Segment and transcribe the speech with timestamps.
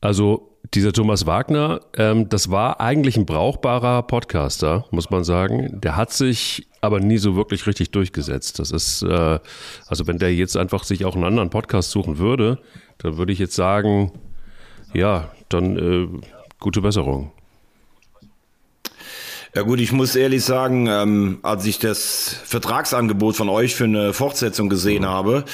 [0.00, 5.80] Also dieser Thomas Wagner, ähm, das war eigentlich ein brauchbarer Podcaster, muss man sagen.
[5.80, 8.58] Der hat sich aber nie so wirklich richtig durchgesetzt.
[8.58, 9.38] Das ist, äh,
[9.86, 12.58] also wenn der jetzt einfach sich auch einen anderen Podcast suchen würde,
[12.98, 14.12] dann würde ich jetzt sagen,
[14.94, 16.08] ja, dann äh,
[16.58, 17.32] gute Besserung.
[19.54, 24.12] Ja gut, ich muss ehrlich sagen, ähm, als ich das Vertragsangebot von euch für eine
[24.12, 25.08] Fortsetzung gesehen mhm.
[25.08, 25.44] habe,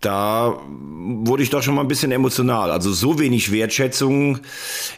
[0.00, 2.70] da wurde ich doch schon mal ein bisschen emotional.
[2.70, 4.38] Also so wenig Wertschätzung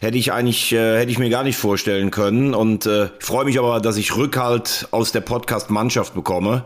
[0.01, 2.55] hätte ich eigentlich äh, hätte ich mir gar nicht vorstellen können.
[2.55, 6.65] Und äh, freue mich aber, dass ich Rückhalt aus der Podcast-Mannschaft bekomme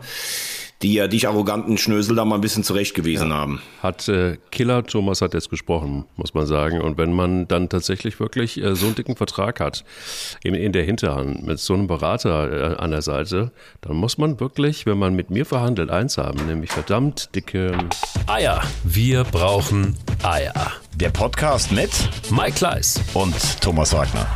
[0.85, 3.35] die ja dich arroganten Schnösel da mal ein bisschen zurechtgewiesen ja.
[3.35, 3.59] haben.
[3.81, 6.79] Hat äh, Killer Thomas hat jetzt gesprochen, muss man sagen.
[6.79, 9.83] Und wenn man dann tatsächlich wirklich äh, so einen dicken Vertrag hat,
[10.43, 14.39] in, in der Hinterhand, mit so einem Berater äh, an der Seite, dann muss man
[14.39, 17.75] wirklich, wenn man mit mir verhandelt, eins haben, nämlich verdammt dicke
[18.27, 18.61] Eier.
[18.83, 20.71] Wir brauchen Eier.
[20.93, 21.89] Der Podcast mit
[22.29, 24.27] Mike Kleiss und Thomas Wagner.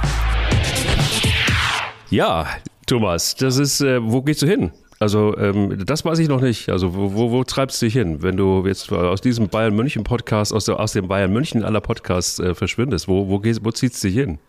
[2.10, 2.48] Ja,
[2.88, 4.72] Thomas, das ist, äh, wo gehst du hin?
[5.00, 6.70] Also ähm, das weiß ich noch nicht.
[6.70, 10.04] Also wo, wo, wo treibst du dich hin, wenn du jetzt aus diesem Bayern München
[10.04, 13.08] Podcast, aus, aus dem Bayern München aller Podcasts äh, verschwindest?
[13.08, 14.40] Wo, wo, gehst, wo ziehst du dich hin?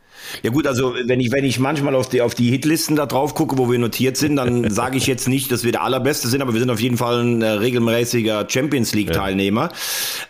[0.43, 3.35] Ja gut, also wenn ich, wenn ich manchmal auf die, auf die Hitlisten da drauf
[3.35, 6.43] gucke, wo wir notiert sind, dann sage ich jetzt nicht, dass wir der Allerbeste sind,
[6.43, 9.71] aber wir sind auf jeden Fall ein äh, regelmäßiger Champions League-Teilnehmer.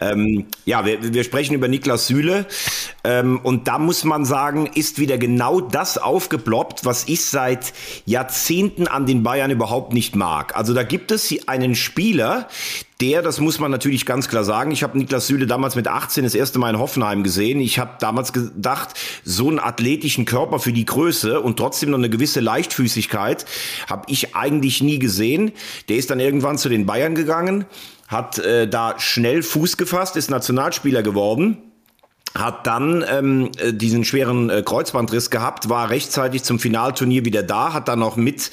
[0.00, 2.46] Ja, ähm, ja wir, wir sprechen über Niklas Süle
[3.05, 7.72] ähm, und da muss man sagen, ist wieder genau das aufgeploppt, was ich seit
[8.06, 10.56] Jahrzehnten an den Bayern überhaupt nicht mag.
[10.56, 12.48] Also da gibt es einen Spieler,
[13.00, 16.24] der, das muss man natürlich ganz klar sagen, ich habe Niklas Süle damals mit 18
[16.24, 17.60] das erste Mal in Hoffenheim gesehen.
[17.60, 18.90] Ich habe damals gedacht,
[19.24, 23.46] so einen athletischen Körper für die Größe und trotzdem noch eine gewisse Leichtfüßigkeit
[23.88, 25.52] habe ich eigentlich nie gesehen.
[25.88, 27.64] Der ist dann irgendwann zu den Bayern gegangen,
[28.08, 31.69] hat äh, da schnell Fuß gefasst, ist Nationalspieler geworden
[32.34, 37.73] hat dann ähm, äh, diesen schweren äh, Kreuzbandriss gehabt, war rechtzeitig zum Finalturnier wieder da,
[37.73, 38.50] hat dann noch mit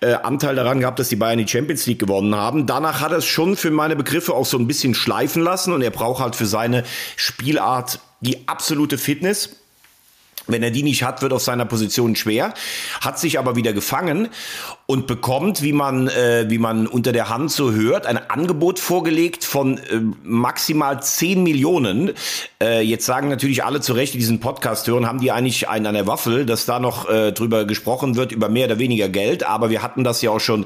[0.00, 2.66] äh, Anteil daran gehabt, dass die Bayern die Champions League gewonnen haben.
[2.66, 5.82] Danach hat er es schon für meine Begriffe auch so ein bisschen schleifen lassen und
[5.82, 6.84] er braucht halt für seine
[7.16, 9.50] Spielart die absolute Fitness.
[10.46, 12.54] Wenn er die nicht hat, wird auf seiner Position schwer.
[13.02, 14.28] Hat sich aber wieder gefangen
[14.90, 19.44] und bekommt, wie man, äh, wie man unter der Hand so hört, ein Angebot vorgelegt
[19.44, 22.12] von äh, maximal 10 Millionen.
[22.58, 25.84] Äh, jetzt sagen natürlich alle zu Recht, die diesen Podcast hören, haben die eigentlich einen
[25.84, 29.46] an der Waffel, dass da noch äh, drüber gesprochen wird, über mehr oder weniger Geld.
[29.46, 30.64] Aber wir hatten das ja auch schon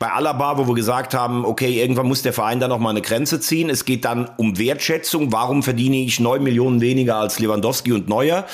[0.00, 3.02] bei Alaba, wo wir gesagt haben, okay, irgendwann muss der Verein da noch mal eine
[3.02, 3.70] Grenze ziehen.
[3.70, 5.30] Es geht dann um Wertschätzung.
[5.30, 8.46] Warum verdiene ich 9 Millionen weniger als Lewandowski und Neuer?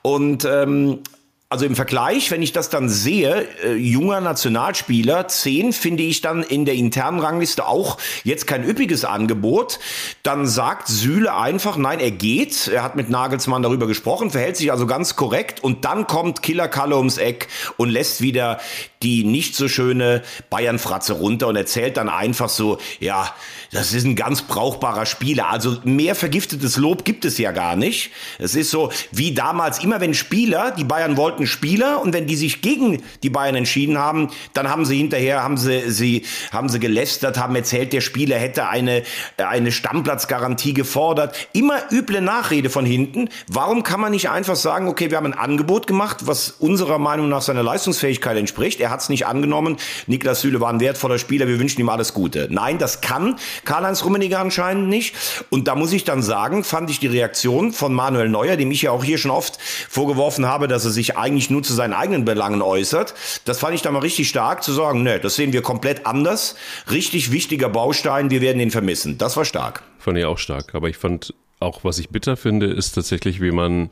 [0.00, 1.00] Und ähm,
[1.48, 6.42] also im Vergleich, wenn ich das dann sehe, äh, junger Nationalspieler, 10 finde ich dann
[6.42, 9.78] in der internen Rangliste auch jetzt kein üppiges Angebot.
[10.24, 12.66] Dann sagt Süle einfach, nein, er geht.
[12.66, 15.62] Er hat mit Nagelsmann darüber gesprochen, verhält sich also ganz korrekt.
[15.62, 17.46] Und dann kommt Killer Kalle ums Eck
[17.76, 18.58] und lässt wieder
[19.02, 23.34] die nicht so schöne Bayern-Fratze runter und erzählt dann einfach so, ja,
[23.72, 25.50] das ist ein ganz brauchbarer Spieler.
[25.50, 28.10] Also mehr vergiftetes Lob gibt es ja gar nicht.
[28.38, 32.36] Es ist so wie damals immer, wenn Spieler, die Bayern wollten Spieler und wenn die
[32.36, 36.78] sich gegen die Bayern entschieden haben, dann haben sie hinterher, haben sie, sie, haben sie
[36.78, 39.02] gelästert, haben erzählt, der Spieler hätte eine,
[39.36, 41.36] eine Stammplatzgarantie gefordert.
[41.52, 43.28] Immer üble Nachrede von hinten.
[43.48, 47.28] Warum kann man nicht einfach sagen, okay, wir haben ein Angebot gemacht, was unserer Meinung
[47.28, 48.80] nach seiner Leistungsfähigkeit entspricht.
[48.86, 49.78] Er hat es nicht angenommen.
[50.06, 52.46] Niklas Süle war ein wertvoller Spieler, wir wünschen ihm alles Gute.
[52.52, 55.16] Nein, das kann Karl-Heinz Rummenigge anscheinend nicht.
[55.50, 58.82] Und da muss ich dann sagen, fand ich die Reaktion von Manuel Neuer, dem ich
[58.82, 62.24] ja auch hier schon oft vorgeworfen habe, dass er sich eigentlich nur zu seinen eigenen
[62.24, 63.14] Belangen äußert.
[63.44, 66.54] Das fand ich dann mal richtig stark zu sagen, ne, das sehen wir komplett anders.
[66.88, 69.18] Richtig wichtiger Baustein, wir werden ihn vermissen.
[69.18, 69.82] Das war stark.
[69.98, 70.76] Fand ich auch stark.
[70.76, 73.90] Aber ich fand auch, was ich bitter finde, ist tatsächlich, wie man,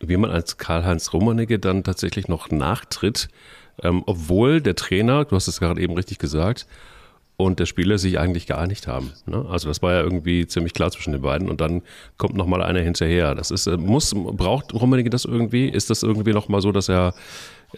[0.00, 3.28] wie man als Karl-Heinz Rummenigge dann tatsächlich noch nachtritt,
[3.82, 6.66] ähm, obwohl der Trainer, du hast es gerade eben richtig gesagt,
[7.36, 9.12] und der Spieler sich eigentlich geeinigt haben.
[9.26, 9.44] Ne?
[9.48, 11.82] Also das war ja irgendwie ziemlich klar zwischen den beiden und dann
[12.16, 13.34] kommt noch mal einer hinterher.
[13.34, 15.68] Das ist äh, muss braucht Rummenigge das irgendwie?
[15.68, 17.14] Ist das irgendwie noch mal so, dass er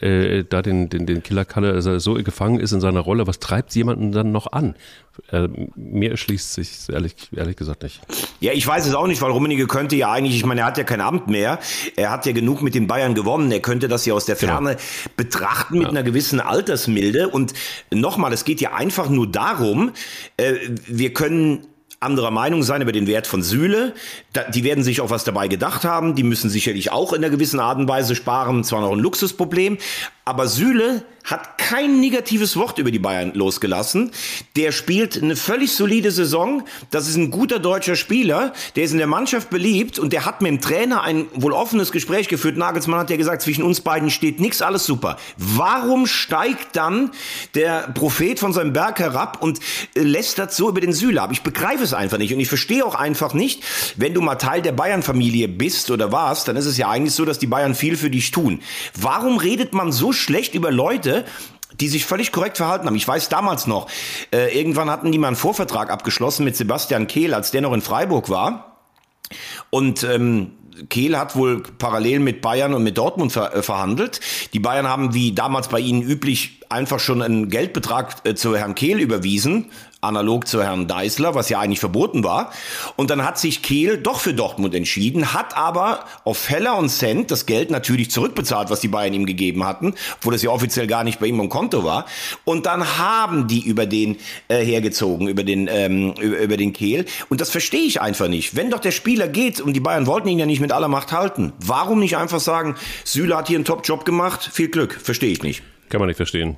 [0.00, 3.38] äh, da den, den, den Killer Kalle also so gefangen ist in seiner Rolle, was
[3.38, 4.75] treibt jemanden dann noch an?
[5.31, 8.00] Äh, mir erschließt sich ehrlich, ehrlich gesagt nicht.
[8.41, 10.79] Ja, ich weiß es auch nicht, weil Rummenigge könnte ja eigentlich, ich meine, er hat
[10.79, 11.61] ja kein Amt mehr,
[11.96, 14.55] er hat ja genug mit den Bayern gewonnen, er könnte das ja aus der genau.
[14.55, 15.14] Ferne genau.
[15.17, 15.91] betrachten mit ja.
[15.91, 17.55] einer gewissen Altersmilde und
[17.93, 19.93] nochmal, es geht ja einfach nur darum,
[20.37, 20.55] äh,
[20.87, 21.67] wir können
[22.04, 23.94] anderer Meinung sein über den Wert von Sühle.
[24.54, 26.14] die werden sich auch was dabei gedacht haben.
[26.14, 28.62] Die müssen sicherlich auch in einer gewissen Art und Weise sparen.
[28.62, 29.78] Zwar noch ein Luxusproblem.
[30.24, 34.10] Aber Süle hat kein negatives Wort über die Bayern losgelassen.
[34.56, 36.64] Der spielt eine völlig solide Saison.
[36.90, 38.52] Das ist ein guter deutscher Spieler.
[38.76, 41.92] Der ist in der Mannschaft beliebt und der hat mit dem Trainer ein wohl offenes
[41.92, 42.58] Gespräch geführt.
[42.58, 45.16] Nagelsmann hat ja gesagt, zwischen uns beiden steht nichts, alles super.
[45.38, 47.10] Warum steigt dann
[47.54, 49.60] der Prophet von seinem Berg herab und
[49.94, 51.30] äh, lässt das so über den Süle ab?
[51.32, 53.62] Ich begreife es einfach nicht und ich verstehe auch einfach nicht,
[53.96, 57.24] wenn du mal Teil der Bayern-Familie bist oder warst, dann ist es ja eigentlich so,
[57.24, 58.60] dass die Bayern viel für dich tun.
[59.00, 61.13] Warum redet man so schlecht über Leute,
[61.81, 62.96] die sich völlig korrekt verhalten haben.
[62.96, 63.88] Ich weiß damals noch,
[64.32, 67.82] äh, irgendwann hatten die mal einen Vorvertrag abgeschlossen mit Sebastian Kehl, als der noch in
[67.82, 68.78] Freiburg war.
[69.70, 70.52] Und ähm,
[70.88, 74.20] Kehl hat wohl parallel mit Bayern und mit Dortmund ver äh, verhandelt.
[74.52, 78.75] Die Bayern haben wie damals bei ihnen üblich einfach schon einen Geldbetrag äh, zu Herrn
[78.75, 79.70] Kehl überwiesen,
[80.04, 82.52] analog zu Herrn Deißler, was ja eigentlich verboten war.
[82.96, 87.30] Und dann hat sich Kehl doch für Dortmund entschieden, hat aber auf Heller und Cent
[87.30, 91.04] das Geld natürlich zurückbezahlt, was die Bayern ihm gegeben hatten, obwohl das ja offiziell gar
[91.04, 92.06] nicht bei ihm im Konto war.
[92.44, 94.16] Und dann haben die über den
[94.48, 97.04] äh, hergezogen, über den, ähm, über, über den Kehl.
[97.28, 98.56] Und das verstehe ich einfach nicht.
[98.56, 101.12] Wenn doch der Spieler geht und die Bayern wollten ihn ja nicht mit aller Macht
[101.12, 104.98] halten, warum nicht einfach sagen, Süle hat hier einen Top-Job gemacht, viel Glück?
[105.02, 105.62] Verstehe ich nicht.
[105.88, 106.56] Kann man nicht verstehen.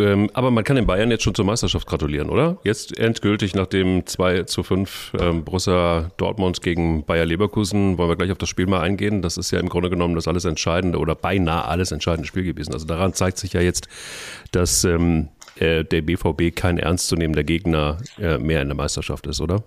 [0.00, 2.58] Ähm, aber man kann den Bayern jetzt schon zur Meisterschaft gratulieren, oder?
[2.64, 8.16] Jetzt endgültig nach dem 2 zu 5 ähm, Borussia Dortmund gegen Bayer Leverkusen wollen wir
[8.16, 9.22] gleich auf das Spiel mal eingehen.
[9.22, 12.72] Das ist ja im Grunde genommen das alles entscheidende oder beinahe alles entscheidende Spiel gewesen.
[12.72, 13.88] Also daran zeigt sich ja jetzt,
[14.52, 19.62] dass ähm, äh, der BVB kein ernstzunehmender Gegner äh, mehr in der Meisterschaft ist, oder?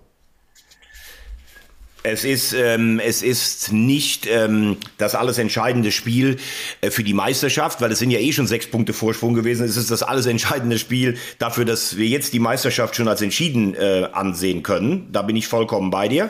[2.06, 6.36] Es ist, ähm, es ist nicht ähm, das alles entscheidende Spiel
[6.82, 9.64] äh, für die Meisterschaft, weil es sind ja eh schon sechs Punkte Vorsprung gewesen.
[9.64, 13.74] Es ist das alles entscheidende Spiel dafür, dass wir jetzt die Meisterschaft schon als entschieden
[13.74, 15.08] äh, ansehen können.
[15.12, 16.28] Da bin ich vollkommen bei dir.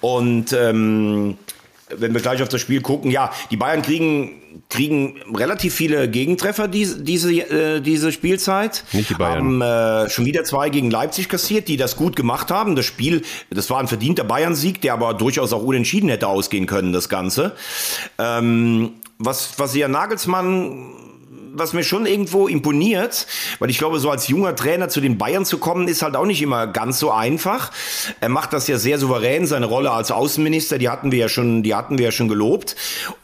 [0.00, 1.36] Und ähm,
[1.96, 6.68] wenn wir gleich auf das Spiel gucken, ja, die Bayern kriegen kriegen relativ viele Gegentreffer
[6.68, 8.84] diese diese äh, diese Spielzeit.
[8.92, 9.60] Nicht die Bayern.
[9.60, 12.76] Haben äh, schon wieder zwei gegen Leipzig kassiert, die das gut gemacht haben.
[12.76, 16.92] Das Spiel, das war ein verdienter Bayern-Sieg, der aber durchaus auch unentschieden hätte ausgehen können.
[16.92, 17.52] Das Ganze.
[18.18, 20.94] Ähm, was was ja Nagelsmann
[21.54, 23.26] was mir schon irgendwo imponiert,
[23.58, 26.24] weil ich glaube, so als junger Trainer zu den Bayern zu kommen, ist halt auch
[26.24, 27.70] nicht immer ganz so einfach.
[28.20, 31.62] Er macht das ja sehr souverän, seine Rolle als Außenminister, die hatten wir ja schon,
[31.62, 32.76] die hatten wir ja schon gelobt.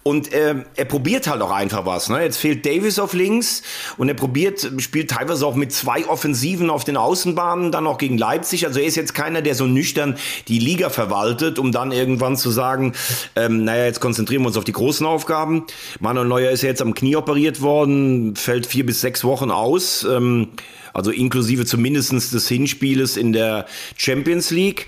[0.02, 2.08] Und äh, er probiert halt auch einfach was.
[2.08, 2.22] Ne?
[2.22, 3.62] Jetzt fehlt Davis auf links
[3.96, 8.18] und er probiert, spielt teilweise auch mit zwei Offensiven auf den Außenbahnen, dann auch gegen
[8.18, 8.66] Leipzig.
[8.66, 10.16] Also er ist jetzt keiner, der so nüchtern
[10.48, 12.94] die Liga verwaltet, um dann irgendwann zu sagen,
[13.36, 15.66] ähm, naja, jetzt konzentrieren wir uns auf die großen Aufgaben.
[16.00, 20.04] Manuel Neuer ist ja jetzt am Knie operiert worden fällt vier bis sechs Wochen aus.
[20.04, 20.48] Ähm,
[20.94, 23.66] also inklusive zumindestens des Hinspieles in der
[23.96, 24.86] Champions League.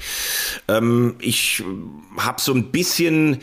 [0.68, 1.62] Ähm, ich
[2.16, 3.38] habe so ein bisschen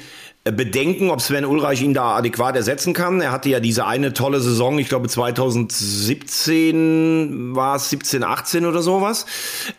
[0.51, 3.21] Bedenken, ob Sven Ulreich ihn da adäquat ersetzen kann.
[3.21, 8.81] Er hatte ja diese eine tolle Saison, ich glaube 2017 war es 17, 18 oder
[8.81, 9.25] sowas,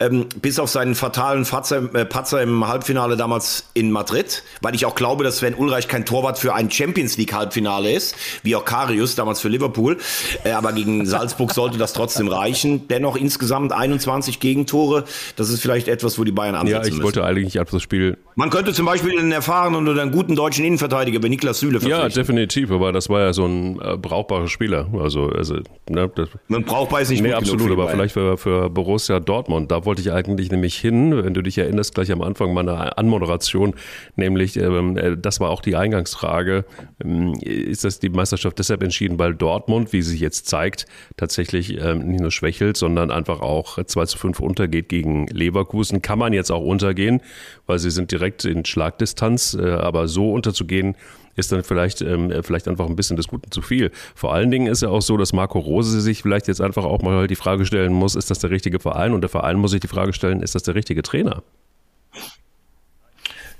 [0.00, 4.86] ähm, bis auf seinen fatalen Patzer, äh, Patzer im Halbfinale damals in Madrid, weil ich
[4.86, 8.64] auch glaube, dass Sven Ulreich kein Torwart für ein Champions League Halbfinale ist, wie auch
[8.64, 9.98] Karius damals für Liverpool,
[10.44, 12.88] äh, aber gegen Salzburg sollte das trotzdem reichen.
[12.88, 15.04] Dennoch insgesamt 21 Gegentore,
[15.36, 17.04] das ist vielleicht etwas, wo die Bayern ansetzen Ja, ich müssen.
[17.04, 20.64] wollte eigentlich auf das Spiel Man könnte zum Beispiel einen erfahrenen oder einen guten deutschen
[20.64, 22.22] Innenverteidiger bei Niklas Süle Ja, verpflichten.
[22.22, 24.86] definitiv, aber das war ja so ein äh, brauchbarer Spieler.
[24.96, 25.56] Also, also
[25.90, 29.72] ne, das, Man braucht beides nicht nee, absolut, aber vielleicht für, für Borussia Dortmund.
[29.72, 33.74] Da wollte ich eigentlich nämlich hin, wenn du dich erinnerst, gleich am Anfang meiner Anmoderation,
[34.14, 36.64] nämlich, ähm, äh, das war auch die Eingangsfrage,
[37.04, 42.06] ähm, ist das die Meisterschaft deshalb entschieden, weil Dortmund, wie sich jetzt zeigt, tatsächlich ähm,
[42.06, 46.02] nicht nur schwächelt, sondern einfach auch 2 zu 5 untergeht gegen Leverkusen.
[46.02, 47.20] Kann man jetzt auch untergehen,
[47.66, 50.96] weil sie sind direkt in Schlagdistanz, äh, aber so unterzugehen,
[51.36, 53.92] ist dann vielleicht, ähm, vielleicht einfach ein bisschen des Guten zu viel.
[54.14, 57.00] Vor allen Dingen ist ja auch so, dass Marco Rose sich vielleicht jetzt einfach auch
[57.00, 59.12] mal die Frage stellen muss, ist das der richtige Verein?
[59.12, 61.42] Und der Verein muss sich die Frage stellen, ist das der richtige Trainer?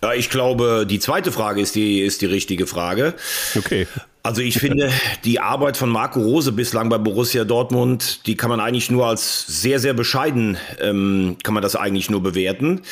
[0.03, 3.15] Ja, ich glaube, die zweite Frage ist die, ist die richtige Frage.
[3.57, 3.87] Okay.
[4.29, 4.93] Also ich finde,
[5.25, 9.47] die Arbeit von Marco Rose bislang bei Borussia Dortmund, die kann man eigentlich nur als
[9.47, 12.83] sehr, sehr bescheiden, ähm, kann man das eigentlich nur bewerten.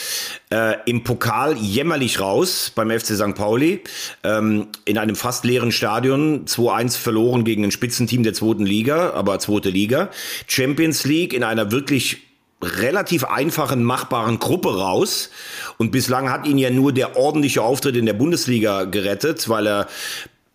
[0.49, 3.35] Äh, Im Pokal jämmerlich raus beim FC St.
[3.35, 3.83] Pauli,
[4.25, 9.39] ähm, in einem fast leeren Stadion, 2-1 verloren gegen ein Spitzenteam der zweiten Liga, aber
[9.39, 10.09] zweite Liga.
[10.47, 12.23] Champions League in einer wirklich
[12.63, 15.29] relativ einfachen, machbaren Gruppe raus.
[15.77, 19.89] Und bislang hat ihn ja nur der ordentliche Auftritt in der Bundesliga gerettet, weil er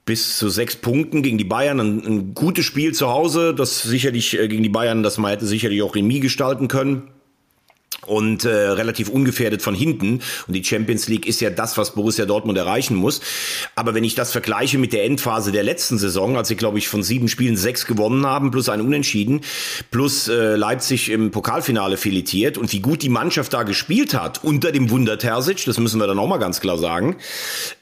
[0.06, 4.38] bis zu sechs Punkten gegen die Bayern ein, ein gutes Spiel zu Hause, das sicherlich
[4.38, 7.04] äh, gegen die Bayern, das man hätte sicherlich auch Remis gestalten können.
[8.08, 10.22] Und äh, relativ ungefährdet von hinten.
[10.48, 13.22] Und die Champions League ist ja das, was Borussia Dortmund erreichen muss.
[13.76, 16.88] Aber wenn ich das vergleiche mit der Endphase der letzten Saison, als sie, glaube ich,
[16.88, 19.42] von sieben Spielen sechs gewonnen haben, plus ein Unentschieden,
[19.92, 24.72] plus äh, Leipzig im Pokalfinale filetiert und wie gut die Mannschaft da gespielt hat, unter
[24.72, 27.18] dem Wunder Terzic, das müssen wir dann auch mal ganz klar sagen,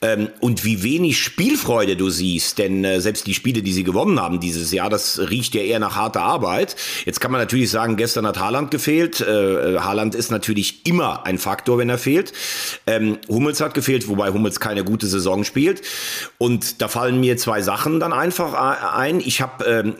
[0.01, 4.19] ähm, und wie wenig Spielfreude du siehst, denn äh, selbst die Spiele, die sie gewonnen
[4.19, 6.75] haben dieses Jahr, das riecht ja eher nach harter Arbeit.
[7.05, 9.21] Jetzt kann man natürlich sagen, gestern hat Haaland gefehlt.
[9.21, 9.79] Äh, äh
[10.09, 12.33] Haaland ist natürlich immer ein Faktor, wenn er fehlt.
[12.87, 15.81] Ähm, Hummels hat gefehlt, wobei Hummels keine gute Saison spielt.
[16.37, 19.19] Und da fallen mir zwei Sachen dann einfach ein.
[19.19, 19.95] Ich habe ähm,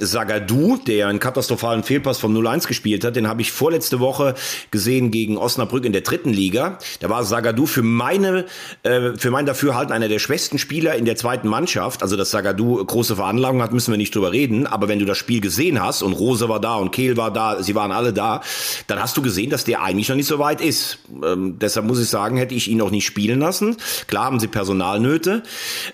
[0.88, 4.36] der einen katastrophalen Fehlpass vom 0-1 gespielt hat, den habe ich vorletzte Woche
[4.72, 6.80] gesehen gegen Osnabrück in der dritten Liga.
[7.00, 8.46] Da war Sagadu für meine,
[8.84, 12.01] äh, für mein Dafürhalten einer der schwächsten Spieler in der zweiten Mannschaft.
[12.01, 14.66] Also dass Sagadu große Veranlagung hat, müssen wir nicht drüber reden.
[14.66, 17.62] Aber wenn du das Spiel gesehen hast und Rose war da und Kehl war da,
[17.62, 18.42] sie waren alle da,
[18.88, 21.00] dann hast du gesehen, dass der eigentlich noch nicht so weit ist.
[21.24, 23.75] Ähm, deshalb muss ich sagen, hätte ich ihn noch nicht spielen lassen.
[24.08, 25.44] Klar haben sie Personalnöte.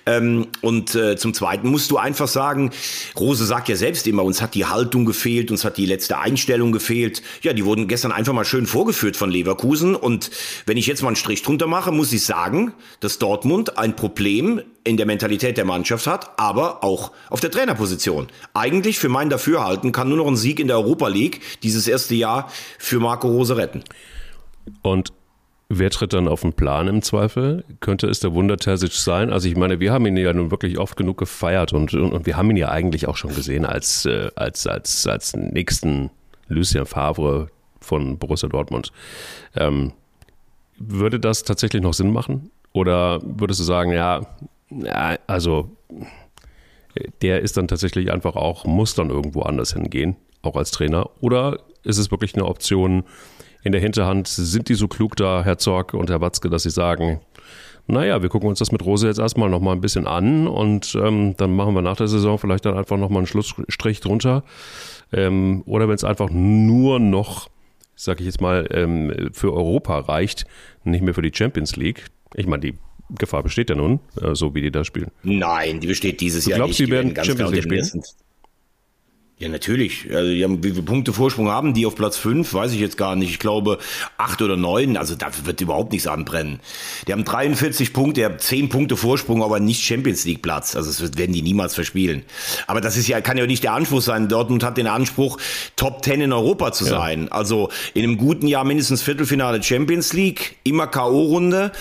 [0.05, 2.69] Ähm, und äh, zum Zweiten musst du einfach sagen,
[3.19, 6.71] Rose sagt ja selbst immer, uns hat die Haltung gefehlt, uns hat die letzte Einstellung
[6.71, 7.23] gefehlt.
[7.41, 9.95] Ja, die wurden gestern einfach mal schön vorgeführt von Leverkusen.
[9.95, 10.29] Und
[10.67, 14.61] wenn ich jetzt mal einen Strich drunter mache, muss ich sagen, dass Dortmund ein Problem
[14.85, 18.27] in der Mentalität der Mannschaft hat, aber auch auf der Trainerposition.
[18.53, 22.15] Eigentlich für mein Dafürhalten kann nur noch ein Sieg in der Europa League dieses erste
[22.15, 23.83] Jahr für Marco Rose retten.
[24.83, 25.11] Und
[25.69, 27.65] wer tritt dann auf den Plan im Zweifel?
[27.79, 29.33] Könnte es der Wunder Terzic sein?
[29.33, 32.25] Also ich meine, wir haben ihn ja nun wirklich oft genug gefeiert und, und, und
[32.27, 36.11] wir haben ihn ja eigentlich auch schon gesehen als, äh, als, als, als nächsten
[36.47, 37.47] Lucien Favre
[37.81, 38.91] von Borussia Dortmund.
[39.55, 39.93] Ähm,
[40.77, 42.51] würde das tatsächlich noch Sinn machen?
[42.73, 44.21] Oder würdest du sagen, ja,
[44.69, 45.75] ja, also
[47.21, 51.09] der ist dann tatsächlich einfach auch, muss dann irgendwo anders hingehen, auch als Trainer?
[51.21, 53.03] Oder ist es wirklich eine Option,
[53.63, 56.69] in der Hinterhand sind die so klug da, Herr Zorg und Herr Watzke, dass sie
[56.69, 57.19] sagen,
[57.87, 61.35] naja, wir gucken uns das mit Rose jetzt erstmal nochmal ein bisschen an und ähm,
[61.37, 64.43] dann machen wir nach der Saison vielleicht dann einfach nochmal einen Schlussstrich drunter.
[65.11, 67.49] Ähm, oder wenn es einfach nur noch,
[67.95, 70.45] sag ich jetzt mal, ähm, für Europa reicht,
[70.83, 72.05] nicht mehr für die Champions League.
[72.33, 72.73] Ich meine, die
[73.09, 75.11] Gefahr besteht ja nun, äh, so wie die da spielen.
[75.23, 76.89] Nein, die besteht dieses du Jahr glaubst, nicht.
[76.89, 78.03] Glaubst du, die werden Champions League spielen?
[79.37, 80.07] Ja, natürlich.
[80.13, 82.53] Also, die haben, wie viele Punkte Vorsprung haben die auf Platz 5?
[82.53, 83.31] Weiß ich jetzt gar nicht.
[83.31, 83.79] Ich glaube,
[84.17, 84.95] acht oder neun.
[84.95, 86.61] Also, da wird überhaupt nichts anbrennen.
[87.05, 90.77] Die haben 43 Punkte, die haben 10 Punkte Vorsprung, aber nicht Champions League Platz.
[90.77, 92.23] Also, das werden die niemals verspielen.
[92.67, 94.29] Aber das ist ja, kann ja nicht der Anspruch sein.
[94.29, 95.37] Dortmund hat den Anspruch,
[95.75, 97.23] Top 10 in Europa zu sein.
[97.25, 97.31] Ja.
[97.31, 101.73] Also, in einem guten Jahr mindestens Viertelfinale Champions League, immer K.O.-Runde.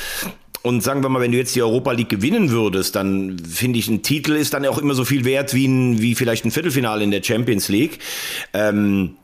[0.64, 3.86] Und sagen wir mal, wenn du jetzt die Europa League gewinnen würdest, dann finde ich,
[3.88, 7.04] ein Titel ist dann auch immer so viel wert wie, ein, wie vielleicht ein Viertelfinale
[7.04, 7.98] in der Champions League.
[8.54, 9.16] Ähm,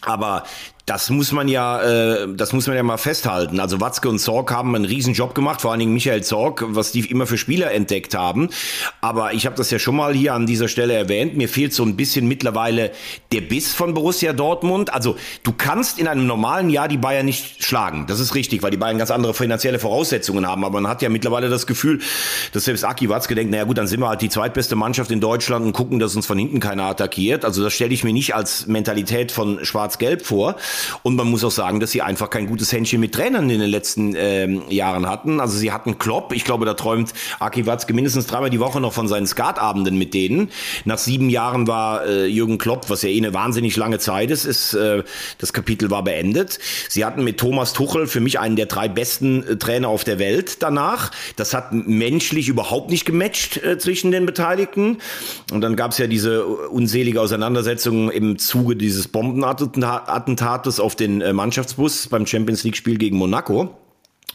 [0.00, 0.44] aber
[0.86, 3.58] das muss man ja, äh, das muss man ja mal festhalten.
[3.58, 6.92] Also Watzke und Zorg haben einen riesen Job gemacht, vor allen Dingen Michael Zorg, was
[6.92, 8.50] die immer für Spieler entdeckt haben.
[9.00, 11.36] Aber ich habe das ja schon mal hier an dieser Stelle erwähnt.
[11.36, 12.92] Mir fehlt so ein bisschen mittlerweile
[13.32, 14.94] der Biss von Borussia Dortmund.
[14.94, 18.06] Also du kannst in einem normalen Jahr die Bayern nicht schlagen.
[18.06, 20.64] Das ist richtig, weil die Bayern ganz andere finanzielle Voraussetzungen haben.
[20.64, 21.98] Aber man hat ja mittlerweile das Gefühl,
[22.52, 25.20] dass selbst Aki Watzke denkt, naja gut, dann sind wir halt die zweitbeste Mannschaft in
[25.20, 27.44] Deutschland und gucken, dass uns von hinten keiner attackiert.
[27.44, 30.54] Also das stelle ich mir nicht als Mentalität von Schwarz-Gelb vor.
[31.02, 33.70] Und man muss auch sagen, dass sie einfach kein gutes Händchen mit Trainern in den
[33.70, 35.40] letzten ähm, Jahren hatten.
[35.40, 38.92] Also sie hatten Klopp, ich glaube, da träumt Aki Watzke mindestens dreimal die Woche noch
[38.92, 40.50] von seinen Skatabenden mit denen.
[40.84, 44.44] Nach sieben Jahren war äh, Jürgen Klopp, was ja eh eine wahnsinnig lange Zeit ist,
[44.44, 45.02] ist äh,
[45.38, 46.58] das Kapitel war beendet.
[46.88, 50.18] Sie hatten mit Thomas Tuchel für mich einen der drei besten äh, Trainer auf der
[50.18, 51.10] Welt danach.
[51.36, 54.98] Das hat menschlich überhaupt nicht gematcht äh, zwischen den Beteiligten.
[55.52, 61.20] Und dann gab es ja diese unselige Auseinandersetzung im Zuge dieses Bombenattentates Abschluss auf den
[61.20, 63.76] äh, Mannschaftsbus beim Champions League Spiel gegen Monaco.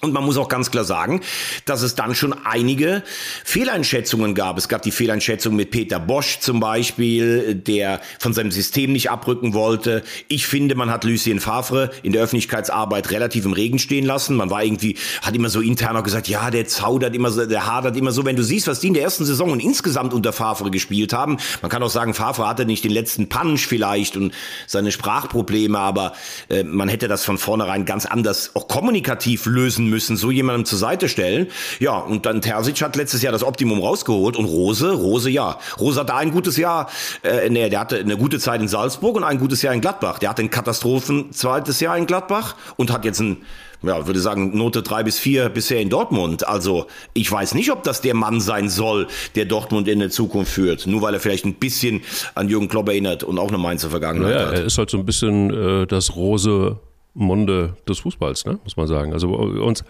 [0.02, 1.22] Und man muss auch ganz klar sagen,
[1.66, 3.04] dass es dann schon einige
[3.46, 4.58] Fehleinschätzungen gab.
[4.58, 9.54] Es gab die Fehleinschätzung mit Peter Bosch zum Beispiel, der von seinem System nicht abrücken
[9.54, 10.02] wollte.
[10.28, 14.36] Ich finde, man hat Lucien Favre in der Öffentlichkeitsarbeit relativ im Regen stehen lassen.
[14.38, 17.96] Man war irgendwie, hat immer so interner gesagt, ja, der zaudert immer so, der hadert
[17.96, 18.26] immer so.
[18.26, 21.38] Wenn du siehst, was die in der ersten Saison und insgesamt unter Favre gespielt haben,
[21.62, 24.34] man kann auch sagen, Favre hatte nicht den letzten Punch vielleicht und
[24.66, 26.14] seine Sprachprobleme, aber
[26.50, 30.80] äh, man hätte das von vornherein ganz anders auch kommunikativ lösen müssen, so jemandem zur
[30.80, 31.48] Seite stellen.
[31.80, 35.60] Ja, und dann Terzic hat letztes Jahr das Optimum rausgeholt und Rose, Rose ja.
[35.80, 36.90] Rose hatte ein gutes Jahr,
[37.22, 40.18] äh, nee, der hatte eine gute Zeit in Salzburg und ein gutes Jahr in Gladbach.
[40.18, 43.38] Der hatte ein Katastrophen zweites Jahr in Gladbach und hat jetzt ein
[43.84, 46.48] ja, würde sagen, Note drei bis vier bisher in Dortmund.
[46.48, 50.52] Also ich weiß nicht, ob das der Mann sein soll, der Dortmund in der Zukunft
[50.52, 50.88] führt.
[50.88, 52.02] Nur weil er vielleicht ein bisschen
[52.36, 54.54] an Jürgen Klopp erinnert und auch eine Mainzer Vergangenheit naja, hat.
[54.54, 56.78] Er ist halt so ein bisschen äh, das Rose
[57.14, 58.58] Munde des Fußballs, ne?
[58.64, 59.12] muss man sagen.
[59.12, 59.84] Also uns,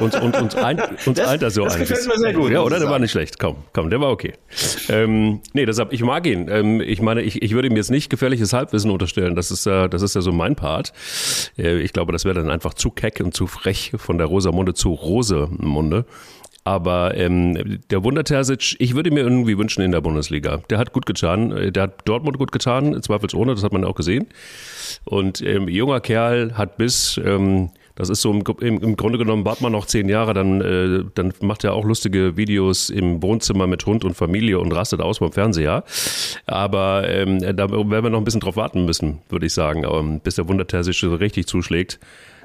[0.00, 1.90] uns, uns, uns, ein, uns Das- eint da so das einiges.
[1.90, 2.78] gefällt mir sehr gut, Ja, oder?
[2.78, 3.38] Der war nicht schlecht.
[3.38, 4.32] Komm, komm, der war okay.
[4.88, 6.48] Ähm, nee, deshalb, ich mag ihn.
[6.48, 9.34] Ähm, ich meine, ich, ich würde ihm jetzt nicht gefährliches Halbwissen unterstellen.
[9.34, 10.92] Das ist, äh, das ist ja so mein Part.
[11.58, 14.72] Äh, ich glaube, das wäre dann einfach zu keck und zu frech von der Rosamunde
[14.72, 16.06] zu Rosemunde.
[16.64, 20.58] Aber ähm, der Wunder Terzic, ich würde mir irgendwie wünschen in der Bundesliga.
[20.70, 21.50] Der hat gut getan.
[21.50, 24.26] Äh, Der hat Dortmund gut getan, zweifelsohne, das hat man auch gesehen.
[25.04, 29.44] Und ähm, junger Kerl hat bis, ähm, das ist so im, im, im Grunde genommen,
[29.44, 33.66] wart man noch zehn Jahre, dann, äh, dann macht er auch lustige Videos im Wohnzimmer
[33.66, 35.82] mit Hund und Familie und rastet aus beim Fernseher.
[36.46, 40.20] Aber ähm, da werden wir noch ein bisschen drauf warten müssen, würde ich sagen, ähm,
[40.20, 41.98] bis der Wunder Terzic so richtig zuschlägt.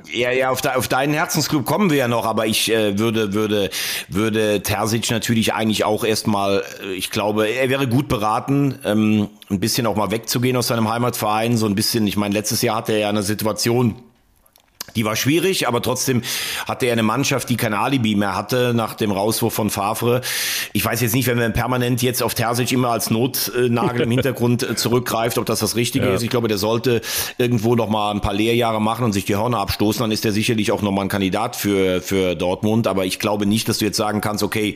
[0.06, 3.34] Ja, ja, auf, de, auf deinen Herzensclub kommen wir ja noch, aber ich äh, würde,
[3.34, 3.70] würde,
[4.08, 9.60] würde Terzic natürlich eigentlich auch erstmal, äh, ich glaube, er wäre gut beraten, ähm, ein
[9.60, 12.94] bisschen auch mal wegzugehen aus seinem Heimatverein, so ein bisschen, ich meine, letztes Jahr hatte
[12.94, 13.96] er ja eine Situation,
[14.98, 16.24] die war schwierig, aber trotzdem
[16.68, 20.22] hatte er eine Mannschaft, die kein Alibi mehr hatte nach dem Rauswurf von Favre.
[20.74, 24.64] Ich weiß jetzt nicht, wenn man permanent jetzt auf Terzic immer als Notnagel im Hintergrund
[24.64, 26.16] äh, zurückgreift, ob das das Richtige Ja.
[26.16, 26.24] ist.
[26.24, 27.02] Ich glaube, der sollte
[27.38, 30.02] irgendwo noch mal ein paar Lehrjahre machen und sich die Hörner abstoßen.
[30.02, 32.88] Dann ist er sicherlich auch noch mal ein Kandidat für, für Dortmund.
[32.88, 34.76] Aber ich glaube nicht, dass du jetzt sagen kannst, okay,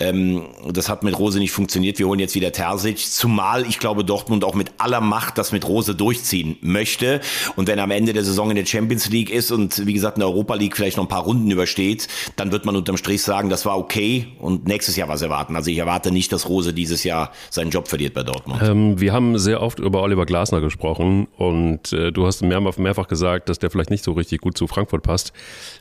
[0.00, 2.98] ähm, das hat mit Rose nicht funktioniert, wir holen jetzt wieder Terzic.
[2.98, 7.20] Zumal ich glaube, Dortmund auch mit aller Macht das mit Rose durchziehen möchte.
[7.56, 10.16] Und wenn er am Ende der Saison in der Champions League ist und wie gesagt
[10.16, 13.22] in der Europa League vielleicht noch ein paar Runden übersteht, dann wird man unterm Strich
[13.22, 15.56] sagen, das war okay und nächstes Jahr was erwarten.
[15.56, 18.60] Also ich erwarte nicht, dass Rose dieses Jahr seinen Job verliert bei Dortmund.
[18.62, 23.08] Ähm, wir haben sehr oft über Oliver Glasner gesprochen und äh, du hast mehrfach, mehrfach
[23.08, 25.32] gesagt, dass der vielleicht nicht so richtig gut zu Frankfurt passt.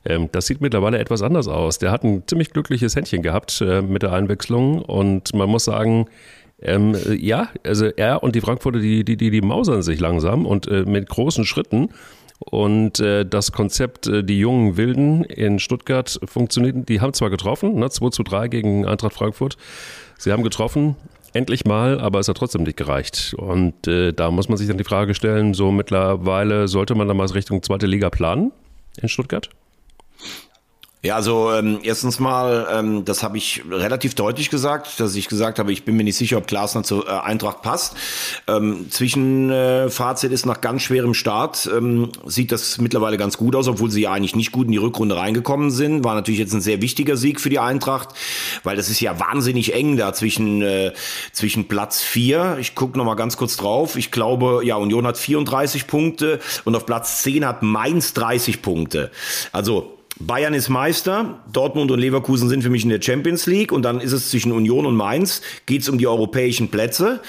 [0.06, 1.80] Ähm, das sieht mittlerweile etwas anders aus.
[1.80, 6.08] Der hat ein ziemlich glückliches Händchen gehabt äh, mit der Einwechslung und man muss sagen,
[6.62, 10.46] ähm, äh, ja, also er und die Frankfurter, die, die, die, die mausern sich langsam
[10.46, 11.90] und äh, mit großen Schritten.
[12.44, 17.76] Und äh, das Konzept, äh, die jungen Wilden in Stuttgart funktioniert, die haben zwar getroffen,
[17.76, 19.58] ne, 2 zu 3 gegen Eintracht Frankfurt.
[20.18, 20.96] Sie haben getroffen,
[21.34, 23.36] endlich mal, aber es hat trotzdem nicht gereicht.
[23.38, 27.18] Und äh, da muss man sich dann die Frage stellen, so mittlerweile sollte man dann
[27.18, 28.52] mal Richtung zweite Liga planen
[29.00, 29.50] in Stuttgart?
[31.03, 35.58] Ja, also ähm, erstens mal, ähm, das habe ich relativ deutlich gesagt, dass ich gesagt
[35.58, 37.96] habe, ich bin mir nicht sicher, ob Glasner zur äh, Eintracht passt.
[38.48, 43.68] Ähm, Zwischenfazit äh, ist nach ganz schwerem Start, ähm, sieht das mittlerweile ganz gut aus,
[43.68, 46.03] obwohl sie ja eigentlich nicht gut in die Rückrunde reingekommen sind.
[46.03, 48.09] War natürlich jetzt ein sehr wichtiger Sieg für die Eintracht,
[48.64, 50.94] weil das ist ja wahnsinnig eng da zwischen, äh,
[51.31, 52.57] zwischen Platz vier.
[52.59, 53.96] Ich gucke noch mal ganz kurz drauf.
[53.96, 59.09] Ich glaube, ja, Union hat 34 Punkte und auf Platz 10 hat Mainz 30 Punkte.
[59.51, 63.84] Also Bayern ist Meister, Dortmund und Leverkusen sind für mich in der Champions League und
[63.84, 67.20] dann ist es zwischen Union und Mainz, geht's um die europäischen Plätze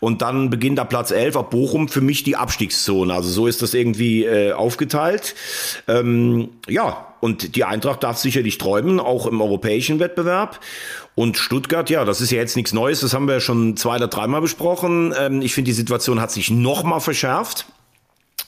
[0.00, 3.12] und dann beginnt da Platz 11 ab Bochum für mich die Abstiegszone.
[3.12, 5.34] Also so ist das irgendwie äh, aufgeteilt.
[5.88, 10.58] Ähm, ja, und die Eintracht darf sicherlich träumen, auch im europäischen Wettbewerb.
[11.14, 13.96] Und Stuttgart, ja, das ist ja jetzt nichts Neues, das haben wir ja schon zwei
[13.96, 15.14] oder dreimal besprochen.
[15.18, 17.66] Ähm, ich finde, die Situation hat sich noch mal verschärft.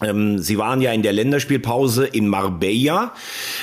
[0.05, 3.13] Ähm, Sie waren ja in der Länderspielpause in Marbella.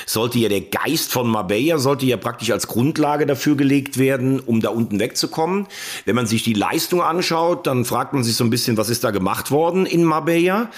[0.06, 4.60] Sollte ja der Geist von Marbella, sollte ja praktisch als Grundlage dafür gelegt werden, um
[4.60, 5.66] da unten wegzukommen.
[6.04, 9.04] Wenn man sich die Leistung anschaut, dann fragt man sich so ein bisschen, was ist
[9.04, 10.70] da gemacht worden in Marbella?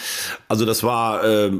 [0.48, 1.50] Also das war äh,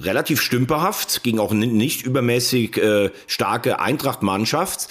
[0.00, 4.88] relativ stümperhaft, ging auch nicht übermäßig äh, starke Eintracht-Mannschaft.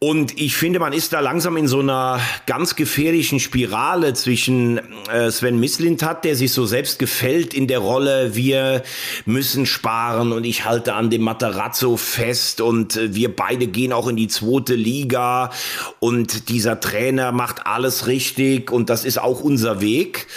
[0.00, 4.78] Und ich finde, man ist da langsam in so einer ganz gefährlichen Spirale zwischen
[5.10, 8.84] äh, Sven Mislintat, der sich so selbst gefällt in der Rolle, wir
[9.26, 14.06] müssen sparen und ich halte an dem Matarazzo fest und äh, wir beide gehen auch
[14.06, 15.50] in die zweite Liga
[15.98, 20.28] und dieser Trainer macht alles richtig und das ist auch unser Weg.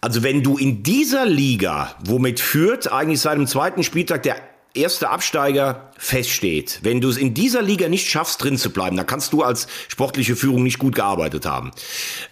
[0.00, 4.36] Also wenn du in dieser Liga, womit führt eigentlich seit dem zweiten Spieltag der
[4.76, 9.06] erste Absteiger feststeht, wenn du es in dieser Liga nicht schaffst, drin zu bleiben, dann
[9.06, 11.70] kannst du als sportliche Führung nicht gut gearbeitet haben.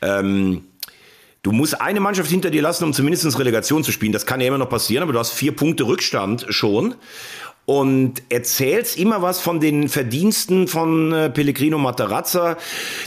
[0.03, 0.65] Ähm,
[1.43, 4.13] du musst eine Mannschaft hinter dir lassen, um zumindest Relegation zu spielen.
[4.13, 6.95] Das kann ja immer noch passieren, aber du hast vier Punkte Rückstand schon.
[7.67, 12.59] Und erzählst immer was von den Verdiensten von äh, Pellegrino Matarazza.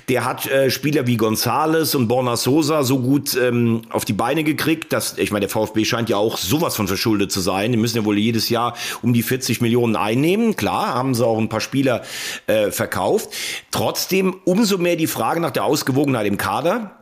[0.10, 4.44] Der hat äh, Spieler wie Gonzales und Borna Sosa so gut ähm, auf die Beine
[4.44, 7.72] gekriegt, dass, ich meine, der VfB scheint ja auch sowas von verschuldet zu sein.
[7.72, 10.56] Die müssen ja wohl jedes Jahr um die 40 Millionen einnehmen.
[10.56, 12.02] Klar, haben sie auch ein paar Spieler
[12.48, 13.30] äh, verkauft.
[13.70, 16.98] Trotzdem umso mehr die Frage nach der Ausgewogenheit im Kader.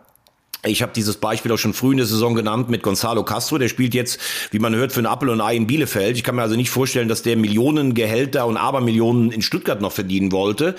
[0.66, 3.60] Ich habe dieses Beispiel auch schon früh in der Saison genannt mit Gonzalo Castro.
[3.60, 6.18] Der spielt jetzt, wie man hört, für ein Apple und Ei in Bielefeld.
[6.18, 9.92] Ich kann mir also nicht vorstellen, dass der Millionen Gehälter und Abermillionen in Stuttgart noch
[9.92, 10.76] verdienen wollte.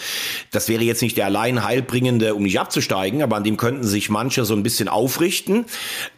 [0.50, 4.10] Das wäre jetzt nicht der allein Heilbringende, um nicht abzusteigen, aber an dem könnten sich
[4.10, 5.66] manche so ein bisschen aufrichten.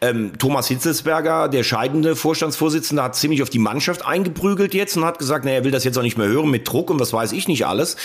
[0.01, 5.19] Ähm, Thomas Hitzelsberger, der scheidende Vorstandsvorsitzende, hat ziemlich auf die Mannschaft eingeprügelt jetzt und hat
[5.19, 7.33] gesagt, naja, er will das jetzt auch nicht mehr hören mit Druck und was weiß
[7.33, 7.97] ich nicht alles.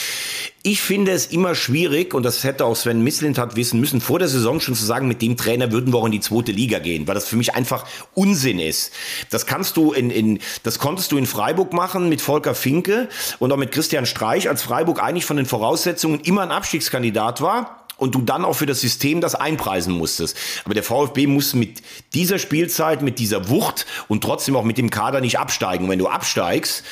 [0.66, 4.18] Ich finde es immer schwierig, und das hätte auch Sven Mislint hat wissen müssen, vor
[4.18, 6.79] der Saison schon zu sagen, mit dem Trainer würden wir auch in die zweite Liga
[6.79, 8.90] gehen, weil das für mich einfach Unsinn ist.
[9.29, 13.53] Das kannst du in, in das konntest du in Freiburg machen mit Volker Finke und
[13.53, 18.14] auch mit Christian Streich, als Freiburg eigentlich von den Voraussetzungen immer ein Abstiegskandidat war und
[18.14, 20.37] du dann auch für das System das einpreisen musstest.
[20.64, 21.83] Aber der VfB muss mit
[22.14, 25.85] dieser Spielzeit, mit dieser Wucht und trotzdem auch mit dem Kader nicht absteigen.
[25.85, 26.85] Und wenn du absteigst,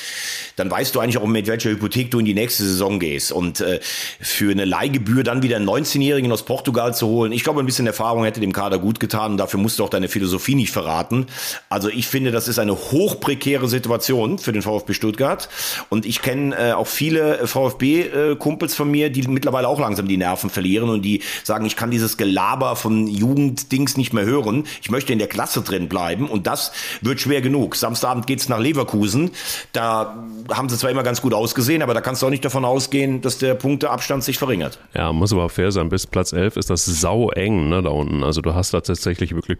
[0.56, 3.32] dann weißt du eigentlich auch, mit welcher Hypothek du in die nächste Saison gehst.
[3.32, 3.80] Und äh,
[4.20, 7.86] für eine Leihgebühr dann wieder einen 19-Jährigen aus Portugal zu holen, ich glaube, ein bisschen
[7.86, 11.26] Erfahrung hätte dem Kader gut getan und dafür musst du auch deine Philosophie nicht verraten.
[11.68, 15.48] Also ich finde, das ist eine hochprekäre Situation für den VfB Stuttgart.
[15.88, 20.50] Und ich kenne äh, auch viele VfB-Kumpels von mir, die mittlerweile auch langsam die Nerven
[20.50, 24.64] verlieren und die sagen, ich kann dieses Gelaber von Jugenddings nicht mehr hören.
[24.82, 27.76] Ich möchte in der Klasse drin bleiben und das wird schwer genug.
[27.76, 29.30] Samstagabend geht's nach Leverkusen.
[29.72, 32.64] Da haben sie zwar immer ganz gut ausgesehen, aber da kannst du auch nicht davon
[32.64, 34.78] ausgehen, dass der Punkteabstand sich verringert.
[34.94, 35.88] Ja, muss aber fair sein.
[35.88, 38.22] Bis Platz 11 ist das sau eng ne, da unten.
[38.22, 39.58] Also du hast da tatsächlich wirklich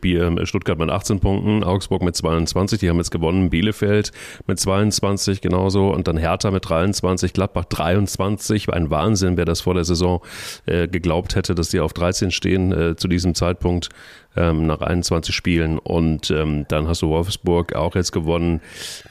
[0.48, 4.12] Stuttgart mit 18 Punkten, Augsburg mit 22, die haben jetzt gewonnen, Bielefeld
[4.46, 8.72] mit 22 genauso und dann Hertha mit 23, Gladbach 23.
[8.72, 10.20] Ein Wahnsinn, wer das vor der Saison
[10.66, 13.88] äh, geglaubt hätte, dass die auf 13 stehen äh, zu diesem Zeitpunkt
[14.36, 15.78] ähm, nach 21 Spielen.
[15.78, 18.60] Und ähm, dann hast du Wolfsburg auch jetzt gewonnen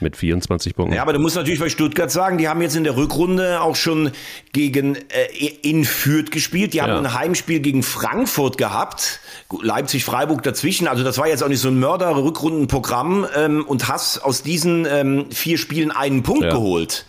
[0.00, 0.94] mit 24 Punkten.
[0.94, 3.76] Ja, aber du musst natürlich bei Stuttgart sagen, die haben jetzt in der Rückrunde auch
[3.76, 4.10] schon
[4.52, 6.74] gegen äh, in Fürth gespielt.
[6.74, 6.98] Die haben ja.
[6.98, 9.20] ein Heimspiel gegen Frankfurt gehabt.
[9.60, 10.88] Leipzig, Freiburg dazwischen.
[10.88, 15.26] Also das war jetzt auch nicht so ein Mörder-Rückrundenprogramm ähm, und hast aus diesen ähm,
[15.30, 16.50] vier Spielen einen Punkt ja.
[16.50, 17.06] geholt.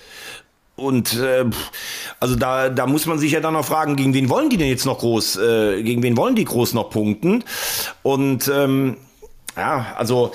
[0.76, 1.46] Und äh,
[2.20, 4.70] also da, da muss man sich ja dann noch fragen, gegen wen wollen die denn
[4.70, 7.44] jetzt noch groß, äh, gegen wen wollen die groß noch punkten?
[8.02, 8.98] Und ähm,
[9.56, 10.32] ja, also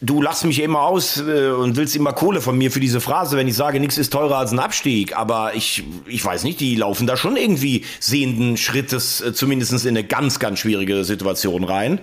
[0.00, 3.36] du lachst mich immer aus äh, und willst immer Kohle von mir für diese Phrase,
[3.36, 5.16] wenn ich sage, nichts ist teurer als ein Abstieg.
[5.16, 9.90] Aber ich, ich weiß nicht, die laufen da schon irgendwie sehenden Schrittes, äh, zumindest in
[9.90, 12.00] eine ganz, ganz schwierige Situation rein.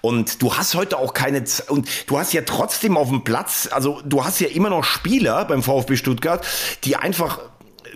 [0.00, 3.68] Und du hast heute auch keine, Z und du hast ja trotzdem auf dem Platz,
[3.70, 6.46] also du hast ja immer noch Spieler beim VfB Stuttgart,
[6.84, 7.40] die einfach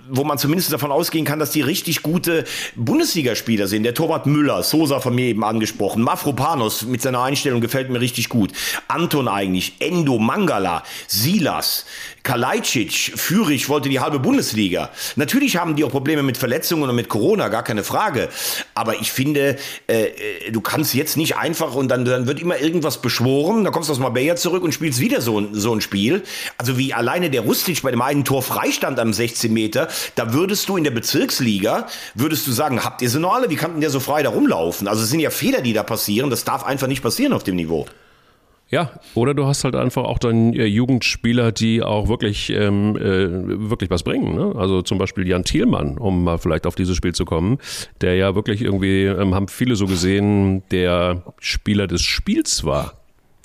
[0.08, 3.82] wo man zumindest davon ausgehen kann, dass die richtig gute Bundesligaspieler sind.
[3.82, 8.28] Der Torwart Müller, Sosa von mir eben angesprochen, Mafropanos mit seiner Einstellung gefällt mir richtig
[8.28, 8.52] gut.
[8.88, 11.86] Anton eigentlich, Endo, Mangala, Silas,
[12.26, 14.90] Kalajdzic, Fürich wollte die halbe Bundesliga.
[15.14, 18.28] Natürlich haben die auch Probleme mit Verletzungen und mit Corona, gar keine Frage.
[18.74, 22.58] Aber ich finde, äh, äh, du kannst jetzt nicht einfach und dann, dann wird immer
[22.58, 26.24] irgendwas beschworen, dann kommst du aus Marbella zurück und spielst wieder so, so ein Spiel.
[26.58, 29.86] Also wie alleine der Rustic bei dem einen Tor freistand am 16 Meter,
[30.16, 31.86] da würdest du in der Bezirksliga,
[32.16, 33.50] würdest du sagen, habt ihr sie noch alle?
[33.50, 34.88] Wie kann denn der so frei da rumlaufen?
[34.88, 36.28] Also es sind ja Fehler, die da passieren.
[36.28, 37.86] Das darf einfach nicht passieren auf dem Niveau.
[38.68, 43.70] Ja, oder du hast halt einfach auch dann äh, Jugendspieler, die auch wirklich, ähm, äh,
[43.70, 44.34] wirklich was bringen.
[44.34, 44.54] Ne?
[44.56, 47.58] Also zum Beispiel Jan Thielmann, um mal vielleicht auf dieses Spiel zu kommen,
[48.00, 52.94] der ja wirklich irgendwie, ähm, haben viele so gesehen, der Spieler des Spiels war.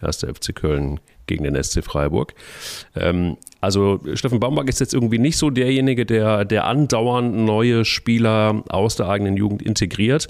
[0.01, 2.33] Erster FC Köln gegen den SC Freiburg.
[2.95, 8.63] Ähm, also Steffen Baumbach ist jetzt irgendwie nicht so derjenige, der, der andauernd neue Spieler
[8.69, 10.27] aus der eigenen Jugend integriert.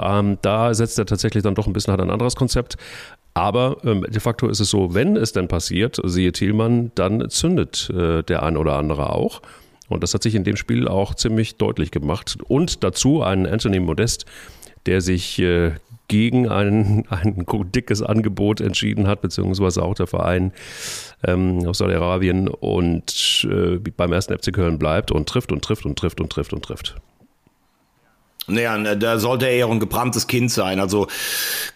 [0.00, 2.76] Ähm, da setzt er tatsächlich dann doch ein bisschen halt ein anderes Konzept.
[3.34, 7.90] Aber ähm, de facto ist es so, wenn es denn passiert, siehe Thielmann, dann zündet
[7.90, 9.40] äh, der ein oder andere auch.
[9.88, 12.38] Und das hat sich in dem Spiel auch ziemlich deutlich gemacht.
[12.48, 14.24] Und dazu ein Anthony Modest,
[14.86, 15.72] der sich äh,
[16.08, 20.52] gegen ein, ein dickes Angebot entschieden hat, beziehungsweise auch der Verein
[21.24, 25.98] ähm, aus Saudi-Arabien und äh, beim ersten FC Köln bleibt und trifft und trifft und
[25.98, 26.96] trifft und trifft und trifft.
[28.50, 30.80] Naja, da sollte er ja ein gebranntes Kind sein.
[30.80, 31.06] Also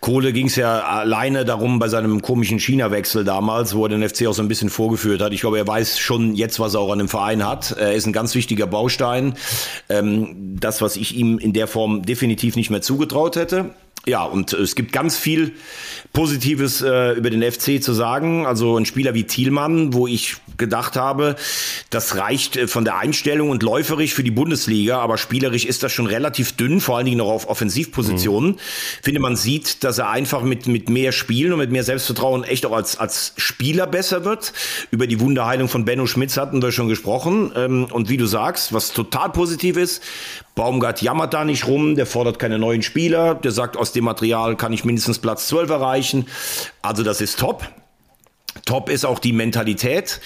[0.01, 4.27] Kohle ging es ja alleine darum bei seinem komischen China-Wechsel damals, wo er den FC
[4.27, 5.33] auch so ein bisschen vorgeführt hat.
[5.33, 7.73] Ich glaube, er weiß schon jetzt, was er auch an dem Verein hat.
[7.73, 9.35] Er ist ein ganz wichtiger Baustein.
[9.89, 13.71] Ähm, das, was ich ihm in der Form definitiv nicht mehr zugetraut hätte.
[14.07, 15.53] Ja, und es gibt ganz viel
[16.13, 18.47] Positives äh, über den FC zu sagen.
[18.47, 21.37] Also ein Spieler wie Thielmann, wo ich gedacht habe,
[21.91, 25.93] das reicht äh, von der Einstellung und läuferisch für die Bundesliga, aber spielerisch ist das
[25.93, 28.51] schon relativ dünn, vor allen Dingen noch auf Offensivpositionen.
[28.51, 28.59] Mhm.
[29.03, 32.67] Finde, man sieht, dass er einfach mit, mit mehr Spielen und mit mehr Selbstvertrauen echt
[32.67, 34.53] auch als, als Spieler besser wird.
[34.91, 37.53] Über die Wunderheilung von Benno Schmitz hatten wir schon gesprochen.
[37.57, 40.03] Ähm, und wie du sagst, was total positiv ist,
[40.55, 44.57] Baumgart jammert da nicht rum, der fordert keine neuen Spieler, der sagt, aus dem Material
[44.57, 46.27] kann ich mindestens Platz 12 erreichen.
[46.81, 47.69] Also das ist top.
[48.65, 50.21] Top ist auch die Mentalität.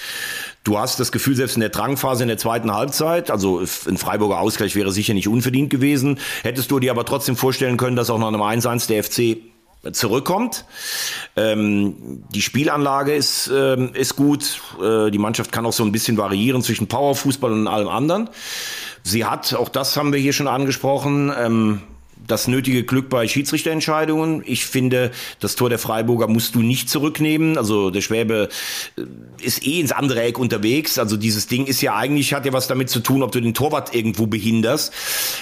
[0.63, 4.39] Du hast das Gefühl, selbst in der Drangphase in der zweiten Halbzeit, also ein Freiburger
[4.39, 8.19] Ausgleich wäre sicher nicht unverdient gewesen, hättest du dir aber trotzdem vorstellen können, dass auch
[8.19, 9.37] nach einem 1-1 der FC
[9.93, 10.65] zurückkommt.
[11.35, 14.61] Ähm, die Spielanlage ist, ähm, ist gut.
[14.81, 18.29] Äh, die Mannschaft kann auch so ein bisschen variieren zwischen Powerfußball und allem anderen.
[19.03, 21.81] Sie hat, auch das haben wir hier schon angesprochen, ähm,
[22.29, 24.43] das nötige Glück bei Schiedsrichterentscheidungen.
[24.45, 27.57] Ich finde, das Tor der Freiburger musst du nicht zurücknehmen.
[27.57, 28.49] Also der Schwäbe
[28.97, 29.01] äh,
[29.41, 30.99] ist eh ins andere Eck unterwegs.
[30.99, 33.53] Also dieses Ding ist ja eigentlich, hat ja was damit zu tun, ob du den
[33.53, 34.93] Torwart irgendwo behinderst.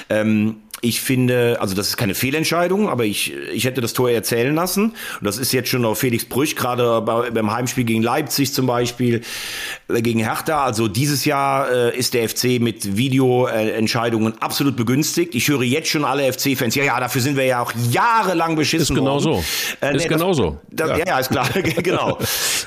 [0.09, 4.53] Ähm, ich finde, also das ist keine Fehlentscheidung, aber ich, ich hätte das Tor erzählen
[4.53, 4.91] lassen.
[5.19, 9.21] Und das ist jetzt schon auf Felix Brüch, gerade beim Heimspiel gegen Leipzig zum Beispiel,
[9.87, 10.63] äh, gegen Hertha.
[10.63, 15.33] Also dieses Jahr äh, ist der FC mit Videoentscheidungen absolut begünstigt.
[15.33, 18.95] Ich höre jetzt schon alle FC-Fans, ja, ja, dafür sind wir ja auch jahrelang beschissen
[18.95, 19.23] ist genau worden.
[19.23, 19.43] So.
[19.81, 20.59] Äh, ist nee, genau so.
[20.69, 21.05] Das, ja.
[21.05, 21.19] ja.
[21.19, 21.49] ist klar,
[21.83, 22.19] genau.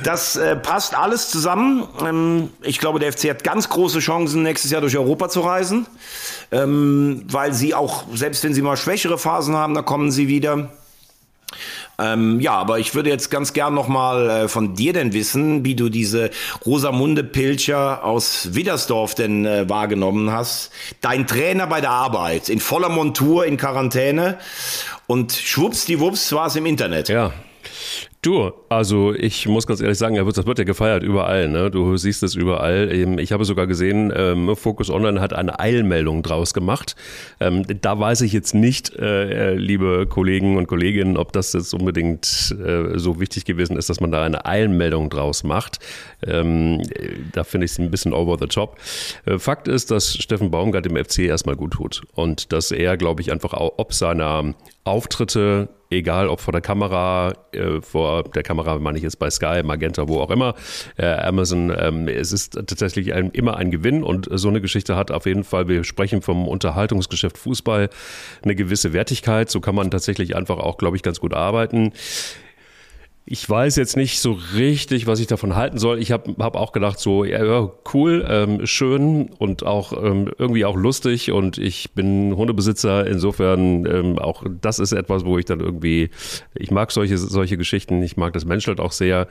[0.03, 1.87] Das äh, passt alles zusammen.
[2.05, 5.87] Ähm, ich glaube, der FC hat ganz große Chancen, nächstes Jahr durch Europa zu reisen,
[6.53, 10.71] ähm, weil sie auch selbst wenn sie mal schwächere Phasen haben, da kommen sie wieder.
[11.99, 15.65] Ähm, ja, aber ich würde jetzt ganz gern noch mal äh, von dir denn wissen,
[15.65, 16.31] wie du diese
[16.65, 20.71] Rosamunde Pilcher aus Widdersdorf denn äh, wahrgenommen hast.
[21.03, 24.39] Dein Trainer bei der Arbeit, in voller Montur, in Quarantäne
[25.07, 27.09] und schwuppsdiwupps war es im Internet.
[27.09, 27.33] Ja,
[28.23, 31.49] Du, also ich muss ganz ehrlich sagen, das wird ja gefeiert überall.
[31.49, 31.71] Ne?
[31.71, 32.93] Du siehst es überall.
[33.19, 36.97] Ich habe sogar gesehen, ähm, Focus Online hat eine Eilmeldung draus gemacht.
[37.41, 42.55] Ähm, da weiß ich jetzt nicht, äh, liebe Kollegen und Kolleginnen, ob das jetzt unbedingt
[42.63, 45.79] äh, so wichtig gewesen ist, dass man da eine Eilmeldung draus macht.
[46.23, 46.83] Ähm,
[47.33, 48.79] da finde ich es ein bisschen over the top.
[49.25, 53.23] Äh, Fakt ist, dass Steffen Baumgart dem FC erstmal gut tut und dass er, glaube
[53.23, 54.55] ich, einfach auch ob seiner
[54.85, 59.63] Auftritte egal ob vor der Kamera, äh, vor der Kamera meine ich jetzt bei Sky,
[59.65, 60.55] Magenta, wo auch immer,
[60.97, 65.11] äh, Amazon, ähm, es ist tatsächlich ein, immer ein Gewinn und so eine Geschichte hat
[65.11, 67.91] auf jeden Fall, wir sprechen vom Unterhaltungsgeschäft Fußball,
[68.43, 71.93] eine gewisse Wertigkeit, so kann man tatsächlich einfach auch, glaube ich, ganz gut arbeiten.
[73.33, 76.01] Ich weiß jetzt nicht so richtig, was ich davon halten soll.
[76.01, 80.75] Ich habe hab auch gedacht, so, ja, cool, ähm, schön und auch ähm, irgendwie auch
[80.75, 81.31] lustig.
[81.31, 86.11] Und ich bin Hundebesitzer, insofern ähm, auch das ist etwas, wo ich dann irgendwie,
[86.57, 89.29] ich mag solche, solche Geschichten, ich mag das Menschelt auch sehr.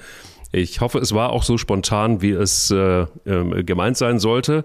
[0.54, 4.64] Ich hoffe, es war auch so spontan, wie es äh, äh, gemeint sein sollte.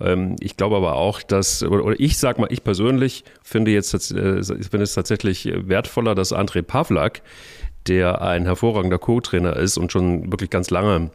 [0.00, 4.42] Ähm, ich glaube aber auch, dass, oder ich sag mal, ich persönlich finde jetzt, äh,
[4.42, 7.22] finde es tatsächlich wertvoller, dass André Pavlak
[7.86, 11.10] der ein hervorragender Co-Trainer ist und schon wirklich ganz lange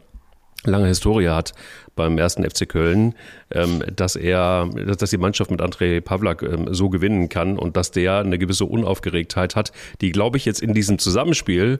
[0.64, 1.54] lange Historie hat
[1.96, 3.14] beim ersten FC Köln,
[3.50, 7.90] ähm, dass er, dass die Mannschaft mit André Pavlak ähm, so gewinnen kann und dass
[7.90, 11.78] der eine gewisse Unaufgeregtheit hat, die, glaube ich, jetzt in diesem Zusammenspiel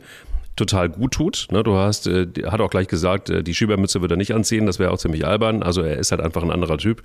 [0.57, 1.49] total gut tut.
[1.51, 4.67] Ne, du hast, äh, hat auch gleich gesagt, äh, die Schiebermütze wird er nicht anziehen,
[4.67, 5.63] das wäre auch ziemlich albern.
[5.63, 7.03] Also er ist halt einfach ein anderer Typ.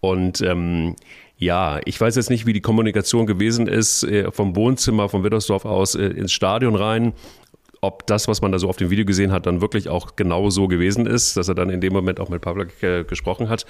[0.00, 0.94] Und ähm,
[1.38, 5.64] ja, ich weiß jetzt nicht, wie die Kommunikation gewesen ist, äh, vom Wohnzimmer von Widdersdorf
[5.64, 7.12] aus äh, ins Stadion rein.
[7.80, 10.50] Ob das, was man da so auf dem Video gesehen hat, dann wirklich auch genau
[10.50, 13.66] so gewesen ist, dass er dann in dem Moment auch mit Pavlak äh, gesprochen hat.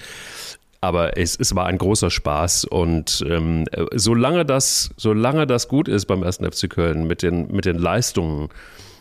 [0.81, 6.05] Aber es, es war ein großer Spaß und ähm, solange das, solange das gut ist
[6.05, 8.49] beim ersten FC Köln mit den, mit den Leistungen,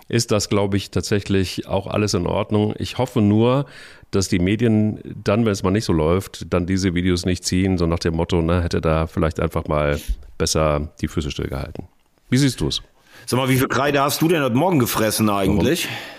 [0.09, 2.75] ist das, glaube ich, tatsächlich auch alles in Ordnung.
[2.79, 3.67] Ich hoffe nur,
[4.11, 7.77] dass die Medien dann, wenn es mal nicht so läuft, dann diese Videos nicht ziehen,
[7.79, 10.01] so nach dem Motto, ne, hätte da vielleicht einfach mal
[10.39, 11.89] besser die Füße stillgehalten.
[12.31, 12.83] Wie siehst du es?
[13.27, 15.87] Sag mal, wie viel Kreide hast du denn heute Morgen gefressen eigentlich?
[15.87, 16.18] Warum?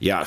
[0.00, 0.26] Ja, äh,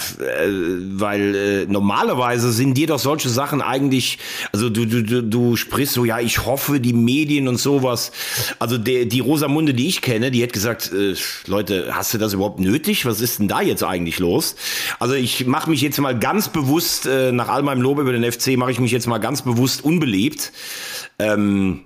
[0.49, 4.19] weil äh, normalerweise sind dir doch solche Sachen eigentlich,
[4.51, 8.11] also du, du, du sprichst so, ja, ich hoffe, die Medien und sowas.
[8.59, 11.15] Also der, die Rosamunde, die ich kenne, die hat gesagt, äh,
[11.47, 13.05] Leute, hast du das überhaupt nötig?
[13.05, 14.57] Was ist denn da jetzt eigentlich los?
[14.99, 18.29] Also ich mache mich jetzt mal ganz bewusst, äh, nach all meinem Lob über den
[18.29, 20.51] FC, mache ich mich jetzt mal ganz bewusst unbeliebt.
[21.17, 21.83] Ähm,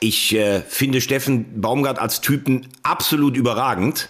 [0.00, 4.08] ich äh, finde Steffen Baumgart als Typen absolut überragend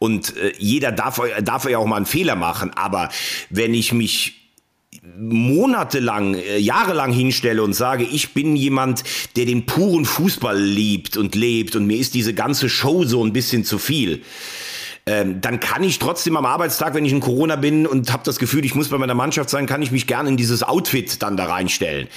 [0.00, 3.10] und äh, jeder darf, darf ja auch mal einen Fehler machen, aber
[3.50, 4.40] wenn ich mich
[5.16, 9.04] monatelang, äh, jahrelang hinstelle und sage, ich bin jemand,
[9.36, 13.32] der den puren Fußball liebt und lebt und mir ist diese ganze Show so ein
[13.32, 14.22] bisschen zu viel,
[15.06, 18.38] ähm, dann kann ich trotzdem am Arbeitstag, wenn ich in Corona bin und habe das
[18.38, 21.36] Gefühl, ich muss bei meiner Mannschaft sein, kann ich mich gerne in dieses Outfit dann
[21.36, 22.08] da reinstellen.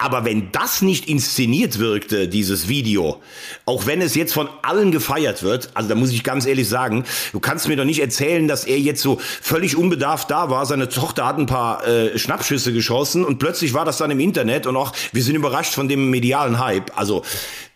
[0.00, 3.20] Aber wenn das nicht inszeniert wirkte, dieses Video,
[3.66, 7.04] auch wenn es jetzt von allen gefeiert wird, also da muss ich ganz ehrlich sagen,
[7.32, 10.64] du kannst mir doch nicht erzählen, dass er jetzt so völlig unbedarft da war.
[10.64, 14.66] Seine Tochter hat ein paar äh, Schnappschüsse geschossen und plötzlich war das dann im Internet
[14.66, 16.98] und auch wir sind überrascht von dem medialen Hype.
[16.98, 17.22] Also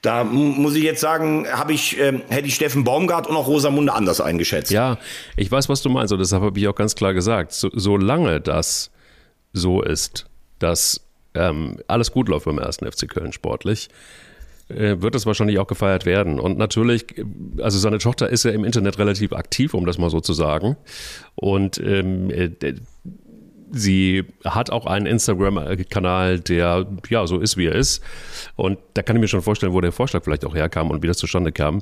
[0.00, 3.92] da muss ich jetzt sagen, habe ich, äh, hätte ich Steffen Baumgart und auch Rosamunde
[3.92, 4.70] anders eingeschätzt.
[4.70, 4.96] Ja,
[5.36, 8.40] ich weiß, was du meinst und deshalb habe ich auch ganz klar gesagt, so, solange
[8.40, 8.90] das
[9.52, 10.24] so ist,
[10.58, 11.03] dass
[11.34, 13.88] ähm, alles gut läuft beim ersten FC Köln sportlich,
[14.68, 16.40] äh, wird es wahrscheinlich auch gefeiert werden.
[16.40, 17.06] Und natürlich,
[17.60, 20.76] also seine Tochter ist ja im Internet relativ aktiv, um das mal so zu sagen.
[21.34, 22.50] Und ähm, äh,
[23.74, 28.02] Sie hat auch einen Instagram-Kanal, der ja so ist, wie er ist.
[28.56, 31.08] Und da kann ich mir schon vorstellen, wo der Vorschlag vielleicht auch herkam und wie
[31.08, 31.80] das zustande kam.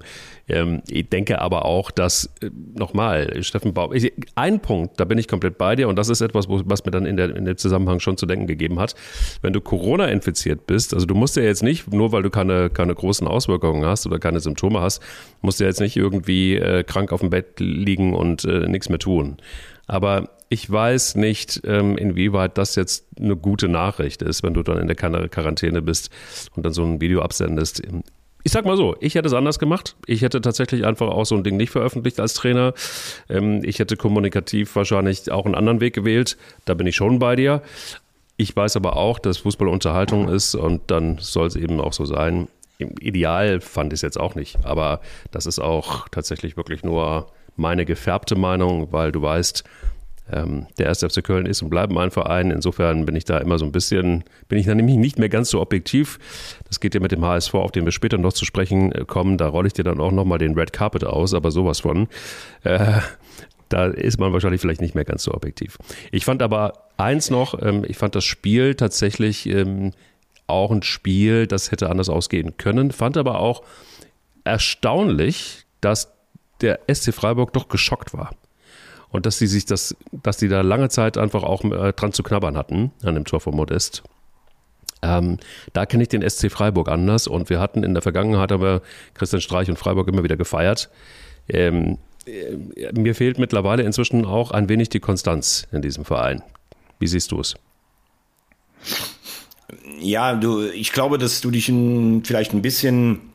[0.49, 5.19] Ähm, ich denke aber auch, dass, äh, nochmal, Steffen Baum, ich, ein Punkt, da bin
[5.19, 7.57] ich komplett bei dir und das ist etwas, was mir dann in, der, in dem
[7.57, 8.95] Zusammenhang schon zu denken gegeben hat.
[9.43, 12.71] Wenn du Corona infiziert bist, also du musst ja jetzt nicht, nur weil du keine,
[12.71, 15.03] keine großen Auswirkungen hast oder keine Symptome hast,
[15.43, 18.89] musst du ja jetzt nicht irgendwie äh, krank auf dem Bett liegen und äh, nichts
[18.89, 19.37] mehr tun.
[19.87, 24.77] Aber ich weiß nicht, ähm, inwieweit das jetzt eine gute Nachricht ist, wenn du dann
[24.77, 26.11] in der Quarantäne bist
[26.55, 27.83] und dann so ein Video absendest.
[28.45, 29.97] Ich sag mal so, ich hätte es anders gemacht.
[30.05, 32.75] Ich hätte tatsächlich einfach auch so ein Ding nicht veröffentlicht als Trainer.
[33.31, 36.37] Ähm, ich hätte kommunikativ wahrscheinlich auch einen anderen Weg gewählt.
[36.67, 37.63] Da bin ich schon bei dir.
[38.37, 42.05] Ich weiß aber auch, dass Fußball Unterhaltung ist und dann soll es eben auch so
[42.05, 42.49] sein.
[42.77, 47.29] Im Ideal fand ich es jetzt auch nicht, aber das ist auch tatsächlich wirklich nur
[47.57, 49.65] meine gefärbte Meinung, weil du weißt,
[50.33, 52.51] ähm, der erste FC Köln ist und bleibt mein Verein.
[52.51, 55.51] Insofern bin ich da immer so ein bisschen, bin ich da nämlich nicht mehr ganz
[55.51, 56.19] so objektiv.
[56.67, 59.39] Das geht ja mit dem HSV, auf den wir später noch zu sprechen äh, kommen.
[59.39, 62.09] Da rolle ich dir dann auch nochmal den Red Carpet aus, aber sowas von.
[62.65, 63.01] Äh,
[63.69, 65.79] da ist man wahrscheinlich vielleicht nicht mehr ganz so objektiv.
[66.11, 69.93] Ich fand aber eins noch, ähm, ich fand das Spiel tatsächlich ähm,
[70.47, 72.91] auch ein Spiel, das hätte anders ausgehen können.
[72.91, 73.63] Fand aber auch
[74.45, 76.13] erstaunlich, dass
[76.61, 78.31] der SC Freiburg doch geschockt war
[79.13, 82.23] und dass sie sich das, dass die da lange Zeit einfach auch äh, dran zu
[82.23, 84.03] knabbern hatten an dem Tor von Modest.
[85.03, 85.39] Ähm,
[85.73, 88.83] da kenne ich den SC Freiburg anders und wir hatten in der Vergangenheit aber
[89.15, 90.91] Christian Streich und Freiburg immer wieder gefeiert.
[91.49, 96.43] Ähm, äh, mir fehlt mittlerweile inzwischen auch ein wenig die Konstanz in diesem Verein.
[96.99, 97.55] Wie siehst du es?
[100.01, 103.32] Ja, du, ich glaube, dass du dich in, vielleicht ein bisschen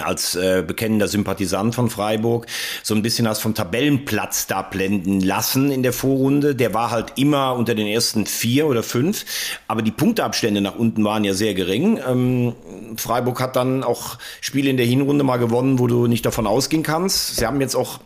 [0.00, 2.46] als äh, bekennender Sympathisant von Freiburg
[2.82, 6.54] so ein bisschen hast vom Tabellenplatz da blenden lassen in der Vorrunde.
[6.54, 9.24] Der war halt immer unter den ersten vier oder fünf,
[9.68, 12.00] aber die Punkteabstände nach unten waren ja sehr gering.
[12.06, 12.54] Ähm,
[12.96, 16.82] Freiburg hat dann auch Spiele in der Hinrunde mal gewonnen, wo du nicht davon ausgehen
[16.82, 17.36] kannst.
[17.36, 18.00] Sie haben jetzt auch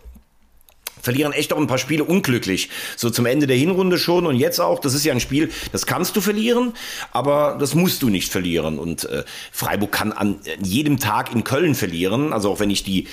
[1.03, 2.69] verlieren echt auch ein paar Spiele unglücklich.
[2.97, 4.79] So zum Ende der Hinrunde schon und jetzt auch.
[4.79, 6.73] Das ist ja ein Spiel, das kannst du verlieren,
[7.13, 8.79] aber das musst du nicht verlieren.
[8.79, 12.33] Und äh, Freiburg kann an jedem Tag in Köln verlieren.
[12.33, 13.09] Also auch wenn ich die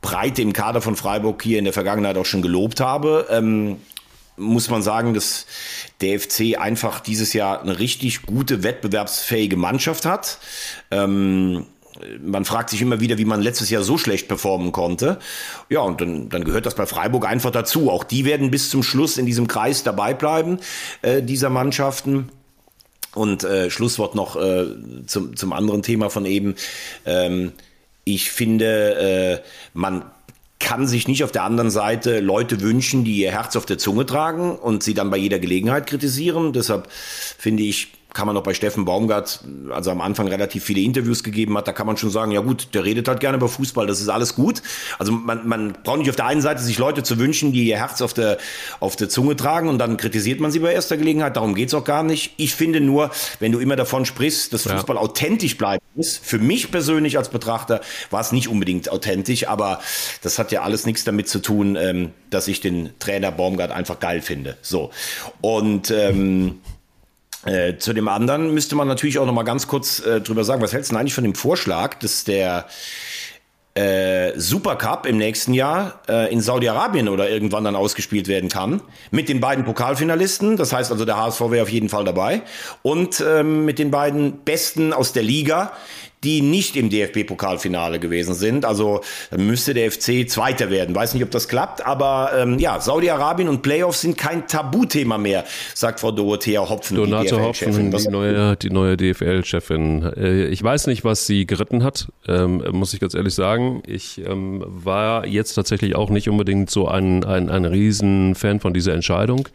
[0.00, 3.78] Breite im Kader von Freiburg hier in der Vergangenheit auch schon gelobt habe, ähm,
[4.36, 5.46] muss man sagen, dass
[6.00, 10.38] der FC einfach dieses Jahr eine richtig gute, wettbewerbsfähige Mannschaft hat.
[10.90, 11.66] Ähm,
[12.20, 15.18] man fragt sich immer wieder, wie man letztes Jahr so schlecht performen konnte.
[15.68, 17.90] Ja, und dann, dann gehört das bei Freiburg einfach dazu.
[17.90, 20.58] Auch die werden bis zum Schluss in diesem Kreis dabei bleiben,
[21.02, 22.30] äh, dieser Mannschaften.
[23.14, 24.66] Und äh, Schlusswort noch äh,
[25.06, 26.54] zum, zum anderen Thema von eben.
[27.06, 27.52] Ähm,
[28.04, 30.04] ich finde, äh, man
[30.58, 34.06] kann sich nicht auf der anderen Seite Leute wünschen, die ihr Herz auf der Zunge
[34.06, 36.52] tragen und sie dann bei jeder Gelegenheit kritisieren.
[36.52, 41.22] Deshalb finde ich, kann man auch bei Steffen Baumgart, also am Anfang relativ viele Interviews
[41.22, 43.86] gegeben hat, da kann man schon sagen, ja gut, der redet halt gerne über Fußball,
[43.86, 44.62] das ist alles gut.
[44.98, 47.76] Also man, man braucht nicht auf der einen Seite sich Leute zu wünschen, die ihr
[47.76, 48.38] Herz auf der,
[48.80, 51.84] auf der Zunge tragen und dann kritisiert man sie bei erster Gelegenheit, darum geht's auch
[51.84, 52.32] gar nicht.
[52.38, 55.02] Ich finde nur, wenn du immer davon sprichst, dass Fußball ja.
[55.02, 59.80] authentisch bleiben muss, für mich persönlich als Betrachter war es nicht unbedingt authentisch, aber
[60.22, 64.00] das hat ja alles nichts damit zu tun, ähm, dass ich den Trainer Baumgart einfach
[64.00, 64.56] geil finde.
[64.62, 64.90] So.
[65.42, 66.60] Und ähm,
[67.46, 70.62] äh, zu dem anderen müsste man natürlich auch noch mal ganz kurz äh, drüber sagen,
[70.62, 72.66] was hältst du eigentlich von dem Vorschlag, dass der
[73.76, 78.80] äh, Supercup im nächsten Jahr äh, in Saudi-Arabien oder irgendwann dann ausgespielt werden kann.
[79.10, 82.42] Mit den beiden Pokalfinalisten, das heißt also der HSV wäre auf jeden Fall dabei.
[82.82, 85.72] Und ähm, mit den beiden Besten aus der Liga,
[86.26, 88.64] die nicht im DFB-Pokalfinale gewesen sind.
[88.64, 89.00] Also
[89.36, 90.92] müsste der FC Zweiter werden.
[90.92, 95.44] Weiß nicht, ob das klappt, aber ähm, ja, Saudi-Arabien und Playoffs sind kein Tabuthema mehr,
[95.72, 96.96] sagt Frau Dorothea Hopfen.
[96.96, 100.02] Donate Hopfen, die neue, die neue DFL-Chefin.
[100.16, 103.84] Äh, ich weiß nicht, was sie geritten hat, ähm, muss ich ganz ehrlich sagen.
[103.86, 108.94] Ich ähm, war jetzt tatsächlich auch nicht unbedingt so ein, ein, ein Riesenfan von dieser
[108.94, 109.48] Entscheidung.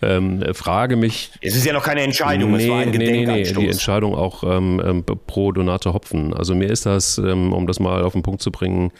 [0.00, 1.30] Ähm, frage mich.
[1.40, 4.16] Es ist ja noch keine Entscheidung, nee, es war ein nee, nee, nee, die Entscheidung
[4.16, 6.34] auch ähm, ähm, pro Donate Hopfen.
[6.34, 8.92] Also mir ist das, ähm, um das mal auf den Punkt zu bringen,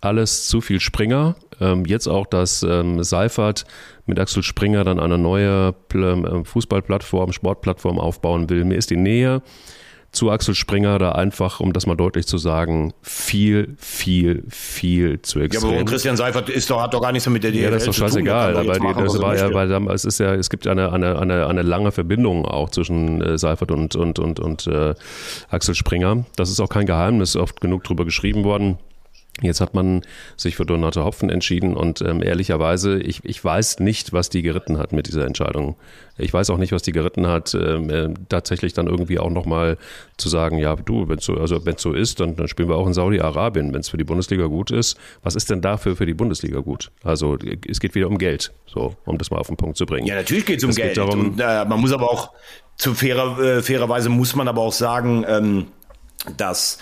[0.00, 1.36] alles zu viel Springer.
[1.60, 3.64] Ähm, jetzt auch, dass ähm, Seifert
[4.04, 8.64] mit Axel Springer dann eine neue ähm, Fußballplattform, Sportplattform aufbauen will.
[8.64, 9.42] Mir ist die Nähe
[10.16, 15.40] zu Axel Springer da einfach, um das mal deutlich zu sagen, viel, viel, viel zu
[15.40, 15.70] extrem.
[15.70, 17.82] Ja, aber Christian Seifert ist doch, hat doch gar nichts mit der DFL Ja, das
[17.82, 18.56] ist doch scheißegal.
[18.56, 21.62] Aber die, das war ja, weil es ist ja, es gibt eine, eine, eine, eine
[21.62, 24.94] lange Verbindung auch zwischen äh, Seifert und, und, und, und äh,
[25.50, 26.24] Axel Springer.
[26.36, 28.78] Das ist auch kein Geheimnis, oft genug drüber geschrieben worden.
[29.42, 30.00] Jetzt hat man
[30.36, 34.78] sich für Donate Hopfen entschieden und ähm, ehrlicherweise, ich, ich weiß nicht, was die geritten
[34.78, 35.76] hat mit dieser Entscheidung.
[36.16, 39.76] Ich weiß auch nicht, was die geritten hat, ähm, äh, tatsächlich dann irgendwie auch nochmal
[40.16, 42.86] zu sagen, ja, du, wenn es so, also so ist, dann, dann spielen wir auch
[42.86, 44.96] in Saudi-Arabien, wenn es für die Bundesliga gut ist.
[45.22, 46.90] Was ist denn dafür für die Bundesliga gut?
[47.04, 47.36] Also
[47.68, 50.06] es geht wieder um Geld, so, um das mal auf den Punkt zu bringen.
[50.06, 50.94] Ja, natürlich geht es um es Geld.
[50.94, 52.32] Geht darum, und, äh, man muss aber auch,
[52.76, 55.66] zu fairer, äh, fairerweise muss man aber auch sagen, ähm,
[56.36, 56.78] dass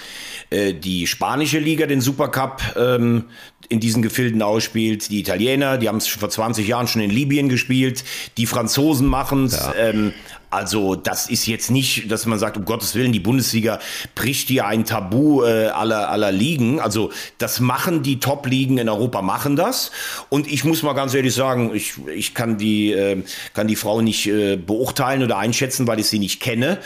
[0.50, 3.26] äh, die spanische Liga den Supercup ähm,
[3.68, 5.10] in diesen Gefilden ausspielt.
[5.10, 8.04] Die Italiener, die haben es vor 20 Jahren schon in Libyen gespielt.
[8.36, 9.56] Die Franzosen machen es.
[9.56, 9.74] Ja.
[9.74, 10.12] Ähm,
[10.54, 13.80] also das ist jetzt nicht, dass man sagt, um Gottes Willen, die Bundesliga
[14.14, 16.78] bricht hier ein Tabu äh, aller, aller Ligen.
[16.78, 19.90] Also das machen die Top-Ligen in Europa, machen das.
[20.28, 24.00] Und ich muss mal ganz ehrlich sagen, ich, ich kann, die, äh, kann die Frau
[24.00, 26.78] nicht äh, beurteilen oder einschätzen, weil ich sie nicht kenne.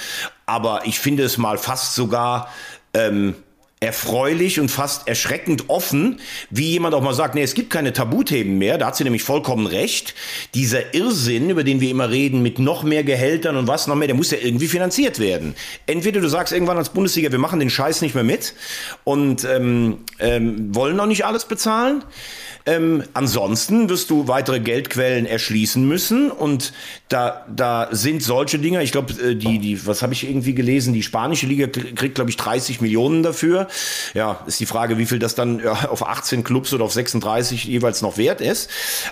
[0.46, 2.48] Aber ich finde es mal fast sogar...
[2.94, 3.34] Ähm,
[3.80, 6.20] erfreulich und fast erschreckend offen,
[6.50, 9.22] wie jemand auch mal sagt, nee, es gibt keine Tabuthemen mehr, da hat sie nämlich
[9.22, 10.14] vollkommen recht.
[10.54, 14.08] Dieser Irrsinn, über den wir immer reden, mit noch mehr Gehältern und was noch mehr,
[14.08, 15.54] der muss ja irgendwie finanziert werden.
[15.86, 18.54] Entweder du sagst irgendwann als Bundesliga, wir machen den Scheiß nicht mehr mit
[19.04, 22.02] und ähm, ähm, wollen auch nicht alles bezahlen.
[22.68, 26.74] Ähm, ansonsten wirst du weitere Geldquellen erschließen müssen und
[27.08, 30.92] da, da sind solche Dinge, ich glaube, äh, die, die, was habe ich irgendwie gelesen,
[30.92, 33.67] die spanische Liga kriegt, glaube ich, 30 Millionen dafür.
[34.14, 38.02] Ja, ist die Frage, wie viel das dann auf 18 Clubs oder auf 36 jeweils
[38.02, 38.70] noch wert ist.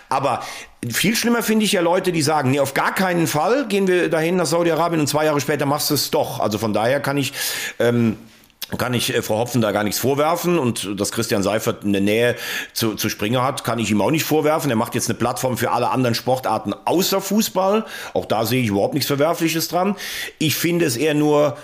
[0.09, 0.43] Aber
[0.89, 4.09] viel schlimmer finde ich ja Leute, die sagen, nee, auf gar keinen Fall gehen wir
[4.09, 6.41] dahin nach Saudi-Arabien und zwei Jahre später machst du es doch.
[6.41, 7.33] Also von daher kann ich
[7.79, 8.17] ähm,
[8.79, 12.37] kann ich äh, Frau Hopfen da gar nichts vorwerfen und dass Christian Seifert eine Nähe
[12.73, 14.71] zu, zu Springer hat, kann ich ihm auch nicht vorwerfen.
[14.71, 17.85] Er macht jetzt eine Plattform für alle anderen Sportarten außer Fußball.
[18.13, 19.97] Auch da sehe ich überhaupt nichts Verwerfliches dran.
[20.39, 21.57] Ich finde es eher nur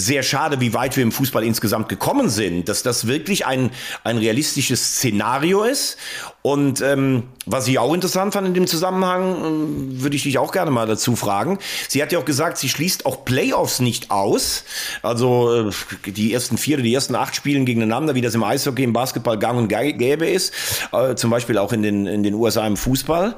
[0.00, 3.70] sehr schade, wie weit wir im Fußball insgesamt gekommen sind, dass das wirklich ein,
[4.04, 5.96] ein realistisches Szenario ist.
[6.42, 10.52] Und ähm, was ich auch interessant fand in dem Zusammenhang, äh, würde ich dich auch
[10.52, 11.58] gerne mal dazu fragen.
[11.88, 14.64] Sie hat ja auch gesagt, sie schließt auch Playoffs nicht aus.
[15.02, 18.84] Also äh, die ersten vier oder die ersten acht Spielen gegeneinander, wie das im Eishockey,
[18.84, 20.54] im Basketball gang und gäbe ist.
[20.92, 23.34] Äh, zum Beispiel auch in den, in den USA im Fußball.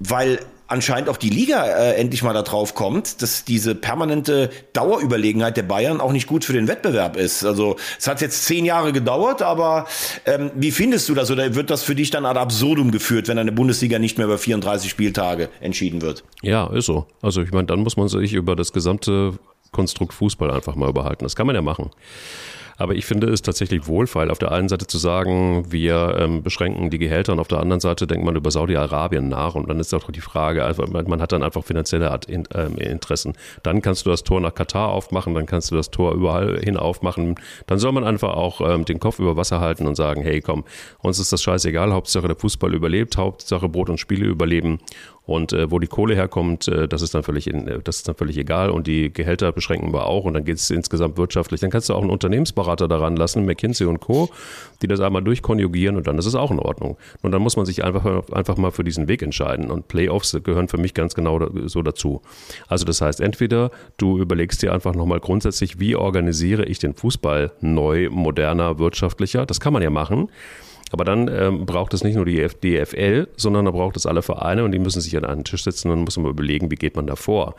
[0.00, 5.62] Weil anscheinend auch die Liga äh, endlich mal darauf kommt, dass diese permanente Dauerüberlegenheit der
[5.62, 7.44] Bayern auch nicht gut für den Wettbewerb ist.
[7.44, 9.86] Also es hat jetzt zehn Jahre gedauert, aber
[10.26, 13.38] ähm, wie findest du das oder wird das für dich dann ad absurdum geführt, wenn
[13.38, 16.22] eine Bundesliga nicht mehr über 34 Spieltage entschieden wird?
[16.42, 17.06] Ja, ist so.
[17.22, 19.38] Also ich meine, dann muss man sich über das gesamte
[19.72, 21.24] Konstrukt Fußball einfach mal überhalten.
[21.24, 21.90] Das kann man ja machen.
[22.78, 26.90] Aber ich finde es tatsächlich wohlfeil, auf der einen Seite zu sagen, wir ähm, beschränken
[26.90, 29.92] die Gehälter und auf der anderen Seite denkt man über Saudi-Arabien nach und dann ist
[29.92, 33.34] auch die Frage, also man hat dann einfach finanzielle ähm, Interessen.
[33.64, 36.76] Dann kannst du das Tor nach Katar aufmachen, dann kannst du das Tor überall hin
[36.76, 37.34] aufmachen.
[37.66, 40.64] Dann soll man einfach auch ähm, den Kopf über Wasser halten und sagen, hey komm,
[41.00, 44.78] uns ist das scheißegal, Hauptsache der Fußball überlebt, Hauptsache Brot und Spiele überleben
[45.28, 48.08] und äh, wo die Kohle herkommt, äh, das ist dann völlig, in, äh, das ist
[48.08, 48.70] dann völlig egal.
[48.70, 50.24] Und die Gehälter beschränken wir auch.
[50.24, 51.60] Und dann geht es insgesamt wirtschaftlich.
[51.60, 54.30] Dann kannst du auch einen Unternehmensberater daran lassen, McKinsey und Co.,
[54.80, 56.96] die das einmal durchkonjugieren und dann ist es auch in Ordnung.
[57.20, 59.70] Und dann muss man sich einfach, einfach mal für diesen Weg entscheiden.
[59.70, 62.22] Und Playoffs gehören für mich ganz genau so dazu.
[62.66, 67.52] Also das heißt, entweder du überlegst dir einfach nochmal grundsätzlich, wie organisiere ich den Fußball
[67.60, 69.44] neu, moderner, wirtschaftlicher.
[69.44, 70.30] Das kann man ja machen.
[70.90, 74.64] Aber dann ähm, braucht es nicht nur die DFL, sondern da braucht es alle Vereine
[74.64, 77.06] und die müssen sich an einen Tisch setzen und muss man überlegen, wie geht man
[77.06, 77.54] da vor.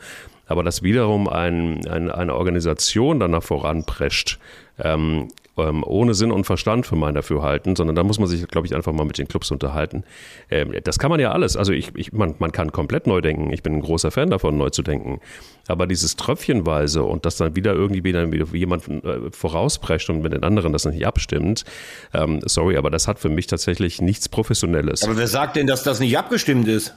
[0.46, 4.38] Aber dass wiederum ein, ein, eine Organisation danach voranprescht,
[4.78, 5.28] ähm,
[5.68, 8.74] ähm, ohne Sinn und Verstand für mein Dafürhalten, sondern da muss man sich, glaube ich,
[8.74, 10.04] einfach mal mit den Clubs unterhalten.
[10.50, 11.56] Ähm, das kann man ja alles.
[11.56, 13.52] Also ich, ich man, man kann komplett neu denken.
[13.52, 15.20] Ich bin ein großer Fan davon, neu zu denken.
[15.68, 20.32] Aber dieses Tröpfchenweise und dass dann wieder irgendwie wieder, wieder jemand äh, vorausprescht und mit
[20.32, 21.64] den anderen das nicht abstimmt,
[22.12, 25.04] ähm, sorry, aber das hat für mich tatsächlich nichts Professionelles.
[25.04, 26.94] Aber wer sagt denn, dass das nicht abgestimmt ist?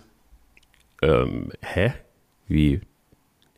[1.02, 1.94] Ähm, hä?
[2.48, 2.82] Wie?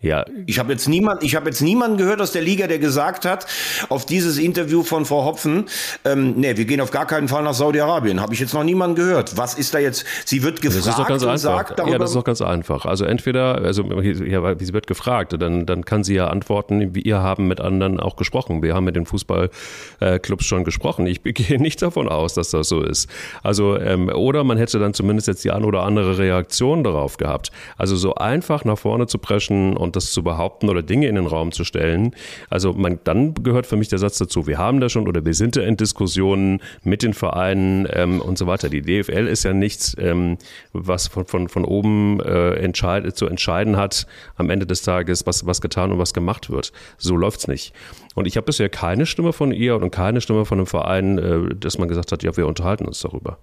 [0.02, 0.26] Ja.
[0.46, 3.48] Ich habe jetzt niemand, ich habe jetzt niemanden gehört aus der Liga, der gesagt hat,
[3.90, 5.66] auf dieses Interview von Frau Hopfen,
[6.04, 8.22] ähm, nee, wir gehen auf gar keinen Fall nach Saudi-Arabien.
[8.22, 9.38] Habe ich jetzt noch niemanden gehört.
[9.38, 10.06] Was ist da jetzt?
[10.26, 11.42] Sie wird gefragt das ist doch ganz und einfach.
[11.42, 11.94] sagt darüber.
[11.94, 12.86] Ja, das ist doch ganz einfach.
[12.86, 17.48] Also entweder, also ja, sie wird gefragt, dann, dann kann sie ja antworten, wir haben
[17.48, 18.62] mit anderen auch gesprochen.
[18.62, 21.08] Wir haben mit den Fußballclubs schon gesprochen.
[21.08, 23.10] Ich gehe nicht davon aus, dass das so ist.
[23.42, 27.52] Also, ähm, oder man hätte dann zumindest jetzt die ein oder andere Reaktion darauf gehabt.
[27.78, 31.28] Also so einfach nach vorne zu preschen und das zu behaupten oder Dinge in den
[31.28, 32.16] Raum zu stellen.
[32.50, 35.34] Also man, dann gehört für mich der Satz dazu, wir haben da schon oder wir
[35.34, 38.70] sind da in Diskussionen mit den Vereinen ähm, und so weiter.
[38.70, 40.38] Die DFL ist ja nichts, ähm,
[40.74, 45.46] was von, von, von oben äh, entscheid, zu entscheiden hat am Ende des Tages, was,
[45.46, 46.72] was getan und was gemacht wird.
[46.98, 47.74] So läuft's nicht.
[48.16, 51.56] Und ich habe bisher keine Stimme von ihr und keine Stimme von einem Verein, äh,
[51.56, 53.38] dass man gesagt hat, ja, wir unterhalten uns darüber.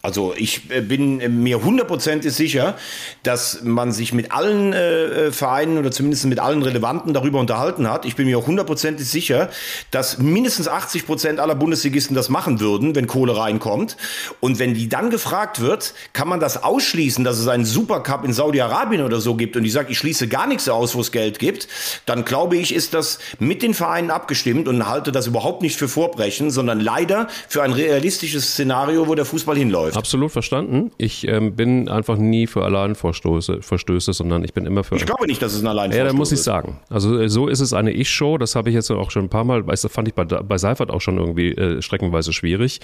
[0.00, 2.76] Also ich äh, bin äh, mir hundertprozentig sicher,
[3.24, 8.04] dass man sich mit allen äh, Vereinen oder zumindest mit allen Relevanten darüber unterhalten hat.
[8.04, 9.50] Ich bin mir auch hundertprozentig sicher,
[9.90, 13.96] dass mindestens 80 Prozent aller Bundesligisten das machen würden, wenn Kohle reinkommt.
[14.40, 18.32] Und wenn die dann gefragt wird, kann man das ausschließen, dass es einen Supercup in
[18.32, 21.40] Saudi-Arabien oder so gibt und die sagt, ich schließe gar nichts aus, wo es Geld
[21.40, 21.66] gibt,
[22.06, 25.88] dann glaube ich, ist das mit den Vereinen abgestimmt und halte das überhaupt nicht für
[25.88, 29.87] Vorbrechen, sondern leider für ein realistisches Szenario, wo der Fußball hinläuft.
[29.96, 30.90] Absolut verstanden.
[30.98, 34.96] Ich ähm, bin einfach nie für Alleinverstöße, Verstöße, sondern ich bin immer für.
[34.96, 36.06] Ich glaube nicht, dass es ein Alleinverstoß ist.
[36.06, 36.80] Ja, da muss ich sagen.
[36.88, 38.38] Also äh, so ist es eine Ich-Show.
[38.38, 40.58] Das habe ich jetzt auch schon ein paar Mal, weißt du, fand ich bei, bei
[40.58, 42.80] Seifert auch schon irgendwie äh, streckenweise schwierig.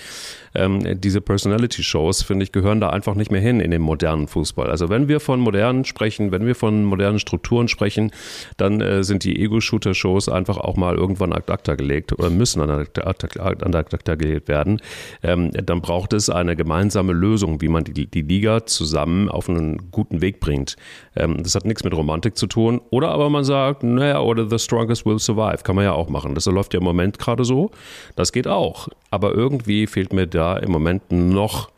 [0.54, 4.70] Ähm, diese Personality-Shows, finde ich, gehören da einfach nicht mehr hin in den modernen Fußball.
[4.70, 8.12] Also wenn wir von modernen sprechen, wenn wir von modernen Strukturen sprechen,
[8.56, 12.70] dann äh, sind die Ego-Shooter-Shows einfach auch mal irgendwann ad acta gelegt oder müssen an
[12.70, 14.80] ad acta gelegt werden.
[15.22, 19.48] Ähm, dann braucht es eine gemeinsame gemeinsame Lösung, wie man die, die Liga zusammen auf
[19.48, 20.76] einen guten Weg bringt.
[21.16, 22.80] Ähm, das hat nichts mit Romantik zu tun.
[22.90, 25.62] Oder aber man sagt, naja, oder the strongest will survive.
[25.64, 26.34] Kann man ja auch machen.
[26.34, 27.70] Das läuft ja im Moment gerade so.
[28.16, 28.88] Das geht auch.
[29.10, 31.70] Aber irgendwie fehlt mir da im Moment noch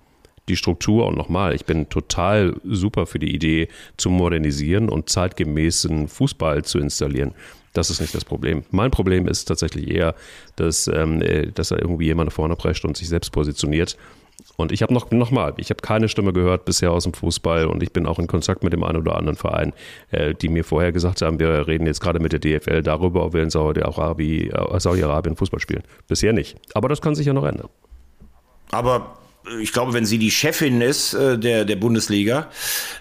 [0.49, 6.07] die Struktur und nochmal, ich bin total super für die Idee zu modernisieren und zeitgemäßen
[6.07, 7.35] Fußball zu installieren.
[7.73, 8.63] Das ist nicht das Problem.
[8.71, 10.15] Mein Problem ist tatsächlich eher,
[10.55, 13.97] dass, ähm, äh, dass da irgendwie jemand vorne prescht und sich selbst positioniert
[14.57, 17.67] und ich habe noch, noch mal, ich habe keine Stimme gehört bisher aus dem Fußball
[17.67, 19.73] und ich bin auch in Kontakt mit dem einen oder anderen Verein,
[20.11, 23.35] äh, die mir vorher gesagt haben, wir reden jetzt gerade mit der DFL darüber, ob
[23.35, 25.83] wir in Saudi-Arabien äh, Saudi Fußball spielen.
[26.09, 26.57] Bisher nicht.
[26.75, 27.69] Aber das kann sich ja noch ändern.
[28.71, 29.17] Aber
[29.61, 32.49] ich glaube, wenn sie die Chefin ist äh, der, der Bundesliga,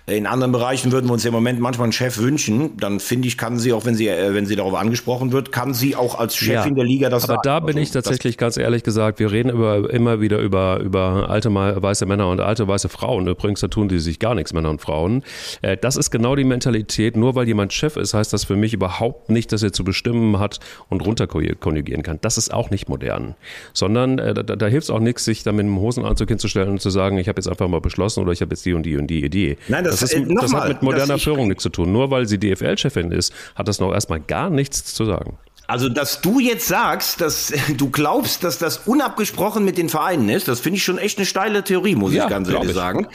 [0.06, 3.28] in anderen Bereichen würden wir uns ja im Moment manchmal einen Chef wünschen, dann finde
[3.28, 6.20] ich, kann sie auch, wenn sie, äh, wenn sie darauf angesprochen wird, kann sie auch
[6.20, 7.42] als Chefin ja, der Liga das Aber sagen.
[7.44, 11.30] da bin also, ich tatsächlich ganz ehrlich gesagt, wir reden über, immer wieder über, über
[11.30, 13.28] alte weiße Männer und alte weiße Frauen.
[13.28, 15.24] Übrigens, da tun die sich gar nichts, Männer und Frauen.
[15.62, 17.18] Äh, das ist genau die Mentalität.
[17.18, 20.38] Nur weil jemand Chef ist, heißt das für mich überhaupt nicht, dass er zu bestimmen
[20.38, 22.20] hat und runterkonjugieren kann.
[22.22, 23.36] Das ist auch nicht modern.
[23.74, 26.82] Sondern äh, da, da hilft es auch nichts, sich da mit einem Hosenanzug hinzustellen und
[26.82, 28.98] zu sagen, ich habe jetzt einfach mal beschlossen oder ich habe jetzt die und die
[28.98, 29.58] und die Idee.
[29.68, 31.92] Nein, das, das, ist, äh, das hat mit moderner Führung nichts zu tun.
[31.92, 35.38] Nur weil sie DFL-Chefin ist, hat das noch erstmal gar nichts zu sagen.
[35.68, 40.48] Also, dass du jetzt sagst, dass du glaubst, dass das unabgesprochen mit den Vereinen ist,
[40.48, 43.08] das finde ich schon echt eine steile Theorie, muss ja, ich ganz ehrlich sagen.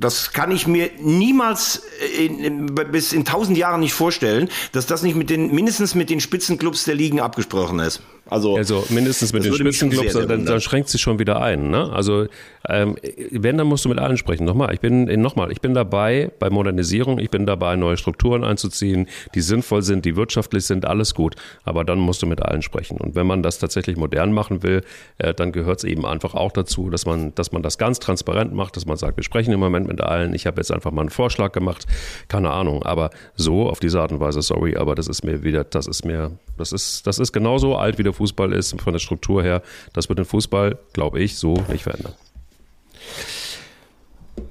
[0.00, 1.82] Das kann ich mir niemals
[2.16, 6.08] in, in, bis in tausend Jahren nicht vorstellen, dass das nicht mit den, mindestens mit
[6.08, 8.00] den Spitzenclubs der Ligen abgesprochen ist.
[8.30, 11.70] Also, also mindestens mit den Spitzenclubs, dann, dann schränkt sich schon wieder ein.
[11.70, 11.90] Ne?
[11.90, 12.26] Also
[12.68, 12.96] ähm,
[13.30, 14.44] wenn, dann musst du mit allen sprechen.
[14.44, 19.08] Nochmal, ich bin nochmal, ich bin dabei bei Modernisierung, ich bin dabei, neue Strukturen einzuziehen,
[19.34, 21.36] die sinnvoll sind, die wirtschaftlich sind, alles gut.
[21.64, 22.98] Aber dann musst du mit allen sprechen.
[22.98, 24.82] Und wenn man das tatsächlich modern machen will,
[25.16, 28.52] äh, dann gehört es eben einfach auch dazu, dass man, dass man das ganz transparent
[28.52, 30.34] macht, dass man sagt, wir sprechen im Moment mit allen.
[30.34, 31.86] Ich habe jetzt einfach mal einen Vorschlag gemacht,
[32.28, 32.84] keine Ahnung.
[32.84, 36.04] Aber so auf diese Art und Weise, sorry, aber das ist mir wieder, das ist
[36.04, 39.62] mir, das ist, das ist genauso alt wie der Fußball ist von der Struktur her.
[39.92, 42.14] Das wird den Fußball, glaube ich, so nicht verändern.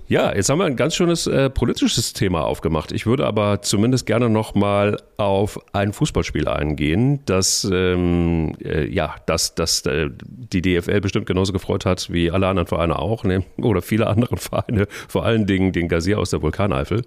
[0.09, 2.93] Ja, jetzt haben wir ein ganz schönes äh, politisches Thema aufgemacht.
[2.93, 9.15] Ich würde aber zumindest gerne noch mal auf ein Fußballspiel eingehen, das ähm, äh, ja,
[9.25, 13.43] das, das äh, die DFL bestimmt genauso gefreut hat wie alle anderen Vereine auch, ne?
[13.57, 17.01] oder viele andere Vereine, vor allen Dingen den Gazier aus der Vulkaneifel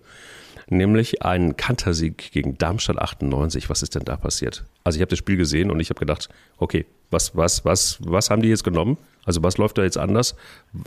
[0.72, 3.68] nämlich einen Kantersieg gegen Darmstadt 98.
[3.68, 4.64] Was ist denn da passiert?
[4.84, 6.28] Also ich habe das Spiel gesehen und ich habe gedacht,
[6.59, 8.97] okay, was, was, was, was haben die jetzt genommen?
[9.25, 10.35] Also was läuft da jetzt anders?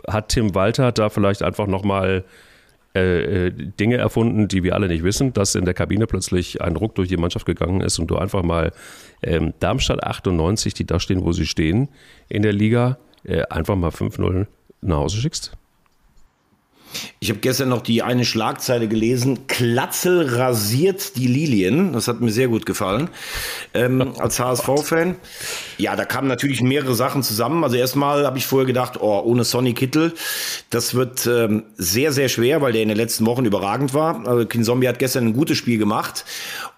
[0.07, 2.23] Hat Tim Walter da vielleicht einfach nochmal
[2.95, 6.75] äh, äh, Dinge erfunden, die wir alle nicht wissen, dass in der Kabine plötzlich ein
[6.75, 8.71] Ruck durch die Mannschaft gegangen ist und du einfach mal
[9.23, 11.89] ähm, Darmstadt 98, die da stehen, wo sie stehen,
[12.29, 14.45] in der Liga, äh, einfach mal 5-0
[14.81, 15.53] nach Hause schickst?
[17.19, 19.47] Ich habe gestern noch die eine Schlagzeile gelesen.
[19.47, 21.93] Klatzel rasiert die Lilien.
[21.93, 23.09] Das hat mir sehr gut gefallen.
[23.73, 25.15] Ähm, als HSV-Fan.
[25.77, 27.63] Ja, da kamen natürlich mehrere Sachen zusammen.
[27.63, 30.13] Also erstmal habe ich vorher gedacht, oh, ohne Sonny Kittel,
[30.69, 34.27] das wird ähm, sehr, sehr schwer, weil der in den letzten Wochen überragend war.
[34.27, 36.25] Also Kinzombie hat gestern ein gutes Spiel gemacht.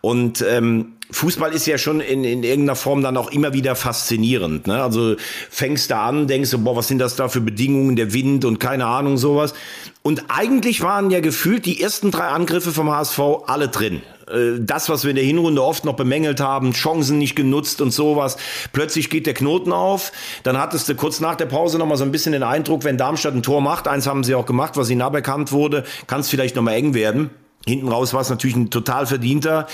[0.01, 4.67] Und ähm, Fußball ist ja schon in, in irgendeiner Form dann auch immer wieder faszinierend.
[4.67, 4.81] Ne?
[4.81, 5.15] Also
[5.49, 8.59] fängst da an, denkst du, boah, was sind das da für Bedingungen, der Wind und
[8.59, 9.53] keine Ahnung sowas.
[10.01, 14.01] Und eigentlich waren ja gefühlt die ersten drei Angriffe vom HSV alle drin.
[14.27, 17.91] Äh, das, was wir in der Hinrunde oft noch bemängelt haben, Chancen nicht genutzt und
[17.91, 18.37] sowas.
[18.73, 20.11] Plötzlich geht der Knoten auf.
[20.43, 22.97] Dann hattest du kurz nach der Pause noch mal so ein bisschen den Eindruck, wenn
[22.97, 26.29] Darmstadt ein Tor macht, eins haben sie auch gemacht, was ihnen aberkannt wurde, kann es
[26.29, 27.29] vielleicht noch mal eng werden.
[27.67, 29.67] Hinten raus war es natürlich ein total verdienter.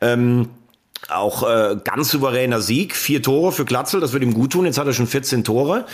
[0.00, 0.48] Ähm,
[1.08, 4.64] auch äh, ganz souveräner Sieg, vier Tore für Glatzel, das wird ihm gut tun.
[4.64, 5.86] Jetzt hat er schon 14 Tore.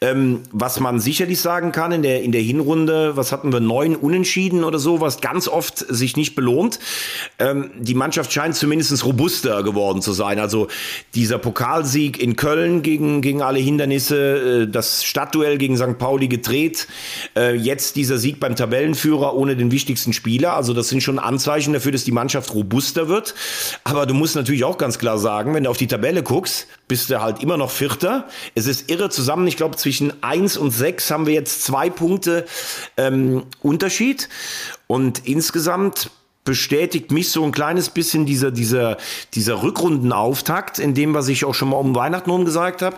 [0.00, 3.96] Ähm, was man sicherlich sagen kann in der in der Hinrunde, was hatten wir neun
[3.96, 6.78] Unentschieden oder so, was ganz oft sich nicht belohnt.
[7.38, 10.38] Ähm, die Mannschaft scheint zumindest robuster geworden zu sein.
[10.38, 10.68] Also
[11.14, 15.98] dieser Pokalsieg in Köln gegen gegen alle Hindernisse, äh, das Stadtduell gegen St.
[15.98, 16.88] Pauli gedreht,
[17.36, 20.54] äh, jetzt dieser Sieg beim Tabellenführer ohne den wichtigsten Spieler.
[20.54, 23.34] Also das sind schon Anzeichen dafür, dass die Mannschaft robuster wird.
[23.84, 26.68] Aber du musst natürlich natürlich auch ganz klar sagen, wenn du auf die Tabelle guckst,
[26.88, 28.26] bist du halt immer noch Vierter.
[28.54, 29.46] Es ist irre zusammen.
[29.46, 32.46] Ich glaube, zwischen eins und sechs haben wir jetzt zwei Punkte
[32.96, 34.30] ähm, Unterschied.
[34.86, 36.10] Und insgesamt
[36.44, 38.96] bestätigt mich so ein kleines bisschen dieser, dieser,
[39.34, 42.96] dieser Rückrundenauftakt, in dem, was ich auch schon mal um Weihnachten herum gesagt habe.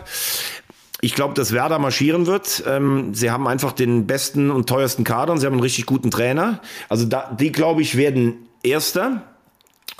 [1.01, 2.63] Ich glaube, dass Werder marschieren wird.
[2.65, 6.11] Ähm, sie haben einfach den besten und teuersten Kader und sie haben einen richtig guten
[6.11, 6.61] Trainer.
[6.87, 9.23] Also da, die, glaube ich, werden Erster.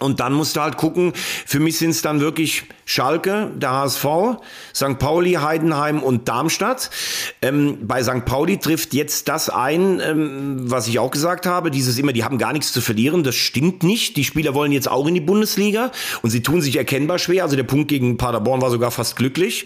[0.02, 1.14] Und dann musst du halt gucken,
[1.46, 4.06] für mich sind es dann wirklich Schalke, der HSV,
[4.76, 5.00] St.
[5.00, 6.90] Pauli, Heidenheim und Darmstadt.
[7.42, 8.26] Ähm, bei St.
[8.26, 12.38] Pauli trifft jetzt das ein, ähm, was ich auch gesagt habe, dieses immer, die haben
[12.38, 13.24] gar nichts zu verlieren.
[13.24, 14.18] Das stimmt nicht.
[14.18, 15.92] Die Spieler wollen jetzt auch in die Bundesliga
[16.22, 17.44] und sie tun sich erkennbar schwer.
[17.44, 19.66] Also der Punkt gegen Paderborn war sogar fast glücklich.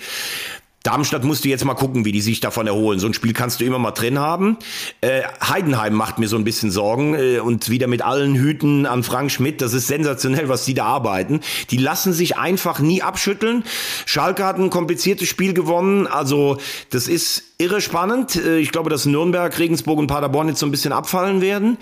[0.85, 2.99] Darmstadt musst du jetzt mal gucken, wie die sich davon erholen.
[2.99, 4.57] So ein Spiel kannst du immer mal drin haben.
[5.01, 9.01] Äh, Heidenheim macht mir so ein bisschen Sorgen äh, und wieder mit allen Hüten an
[9.01, 9.61] Frank Schmidt.
[9.61, 11.39] Das ist sensationell, was die da arbeiten.
[11.71, 13.63] Die lassen sich einfach nie abschütteln.
[14.05, 16.05] Schalke hat ein kompliziertes Spiel gewonnen.
[16.05, 16.57] Also
[16.91, 18.35] das ist irre spannend.
[18.35, 21.77] Äh, ich glaube, dass Nürnberg, Regensburg und Paderborn jetzt so ein bisschen abfallen werden.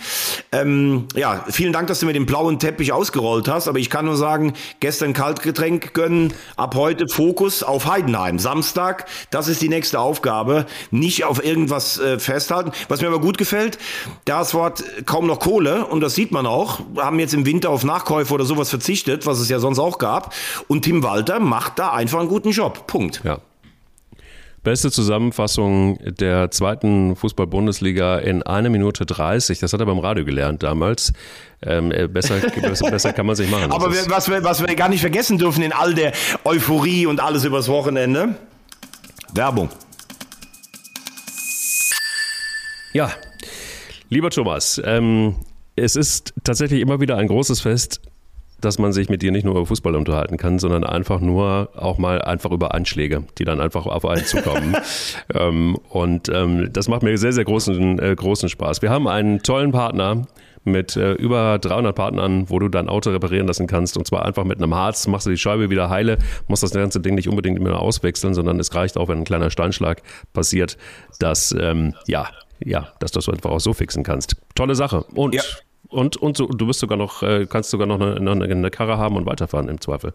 [0.54, 3.68] Ähm, ja, vielen Dank, dass du mir den blauen Teppich ausgerollt hast.
[3.68, 8.39] Aber ich kann nur sagen, gestern Kaltgetränk gönnen, ab heute Fokus auf Heidenheim.
[8.39, 10.66] Samstag Tag, das ist die nächste Aufgabe.
[10.91, 12.72] Nicht auf irgendwas äh, festhalten.
[12.88, 13.78] Was mir aber gut gefällt,
[14.28, 16.80] der HSV hat kaum noch Kohle und das sieht man auch.
[16.98, 20.34] Haben jetzt im Winter auf Nachkäufe oder sowas verzichtet, was es ja sonst auch gab.
[20.68, 22.88] Und Tim Walter macht da einfach einen guten Job.
[22.88, 23.22] Punkt.
[23.24, 23.39] Ja,
[24.64, 29.60] Beste Zusammenfassung der zweiten Fußball-Bundesliga in einer Minute 30.
[29.60, 31.12] Das hat er beim Radio gelernt damals.
[31.62, 33.74] Ähm, äh, besser, besser, besser, kann man sich machen.
[33.74, 36.14] Aber wir, was, wir, was wir gar nicht vergessen dürfen in all der
[36.46, 38.36] Euphorie und alles übers Wochenende,
[39.36, 39.69] Werbung.
[42.93, 43.11] Ja,
[44.09, 45.36] lieber Thomas, ähm,
[45.75, 48.01] es ist tatsächlich immer wieder ein großes Fest,
[48.64, 51.97] dass man sich mit dir nicht nur über Fußball unterhalten kann, sondern einfach nur auch
[51.97, 54.76] mal einfach über Anschläge, die dann einfach auf einen zukommen.
[55.34, 58.82] ähm, und ähm, das macht mir sehr, sehr großen, äh, großen Spaß.
[58.82, 60.24] Wir haben einen tollen Partner,
[60.66, 63.97] mit äh, über 300 Partnern, wo du dein Auto reparieren lassen kannst.
[63.97, 66.99] Und zwar einfach mit einem Harz, machst du die Scheibe wieder heile, musst das ganze
[66.99, 70.01] Ding nicht unbedingt immer auswechseln, sondern es reicht auch, wenn ein kleiner Steinschlag
[70.32, 70.78] passiert,
[71.20, 72.28] dass, ähm, ja,
[72.64, 74.38] ja, dass du das einfach auch so fixen kannst.
[74.55, 75.03] Tolle Sache.
[75.16, 75.41] Und, ja.
[75.94, 79.16] Und, und so, du bist sogar noch, äh, kannst sogar noch eine, eine Karre haben
[79.16, 80.14] und weiterfahren im Zweifel.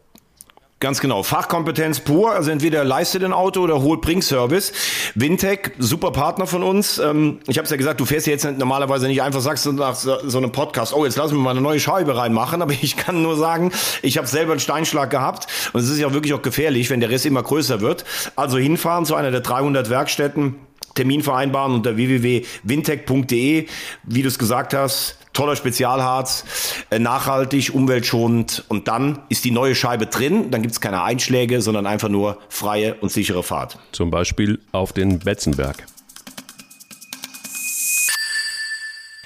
[0.81, 1.25] Ganz genau.
[1.25, 2.33] Fachkompetenz pur.
[2.33, 4.73] Also entweder leistet ein Auto oder holt Bring-Service.
[5.17, 6.99] Wintech, super Partner von uns.
[6.99, 9.97] Ähm, ich habe es ja gesagt, du fährst jetzt normalerweise nicht einfach, sagst du nach
[9.97, 12.63] so einem Podcast, oh, jetzt lassen wir mal eine neue Scheibe reinmachen.
[12.63, 13.73] Aber ich kann nur sagen,
[14.03, 15.49] ich habe selber einen Steinschlag gehabt.
[15.73, 18.05] Und es ist ja wirklich auch gefährlich, wenn der Riss immer größer wird.
[18.37, 20.55] Also hinfahren zu einer der 300 Werkstätten.
[20.95, 23.67] Termin vereinbaren unter www.wintech.de.
[24.05, 26.45] Wie du es gesagt hast, toller Spezialharz,
[26.91, 31.63] äh, nachhaltig, umweltschonend und dann ist die neue Scheibe drin, dann gibt es keine Einschläge,
[31.63, 33.79] sondern einfach nur freie und sichere Fahrt.
[33.93, 35.87] Zum Beispiel auf den Betzenberg.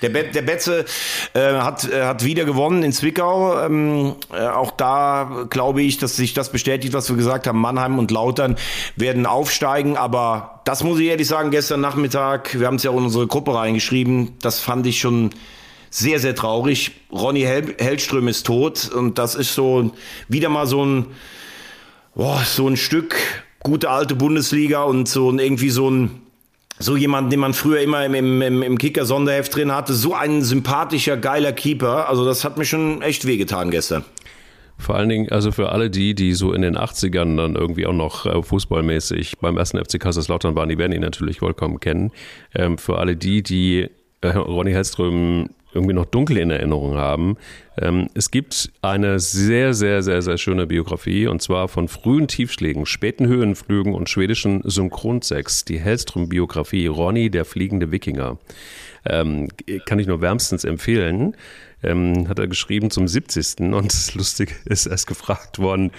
[0.02, 0.84] Der, Be der Betze
[1.32, 3.58] äh, hat, äh, hat wieder gewonnen in Zwickau.
[3.64, 7.60] Ähm, äh, auch da glaube ich, dass sich das bestätigt, was wir gesagt haben.
[7.60, 8.56] Mannheim und Lautern
[8.96, 9.96] werden aufsteigen.
[9.96, 13.28] Aber das muss ich ehrlich sagen, gestern Nachmittag, wir haben es ja auch in unsere
[13.28, 15.30] Gruppe reingeschrieben, das fand ich schon
[15.92, 16.92] sehr, sehr traurig.
[17.12, 19.92] Ronny Hel Hellström ist tot und das ist so
[20.26, 21.06] wieder mal so ein,
[22.14, 23.14] boah, so ein Stück
[23.60, 26.22] gute alte Bundesliga und so irgendwie so ein
[26.78, 31.16] so jemand, den man früher immer im, im, im Kicker-Sonderheft drin hatte, so ein sympathischer,
[31.16, 32.08] geiler Keeper.
[32.08, 34.04] Also das hat mir schon echt wehgetan gestern.
[34.78, 37.92] Vor allen Dingen, also für alle die, die so in den 80ern dann irgendwie auch
[37.92, 42.10] noch äh, fußballmäßig beim ersten FC Kaiserslautern waren, die werden ihn natürlich vollkommen kennen.
[42.52, 43.88] Ähm, für alle die, die
[44.22, 47.36] äh, Ronny Hellström irgendwie noch dunkel in Erinnerung haben.
[47.78, 52.86] Ähm, es gibt eine sehr, sehr, sehr, sehr schöne Biografie und zwar von frühen Tiefschlägen,
[52.86, 58.38] späten Höhenflügen und schwedischen Synchronsex, die Hellström-Biografie Ronny, der fliegende Wikinger.
[59.04, 59.48] Ähm,
[59.86, 61.36] kann ich nur wärmstens empfehlen.
[61.82, 63.72] Ähm, hat er geschrieben zum 70.
[63.72, 65.90] Und lustig ist erst gefragt worden,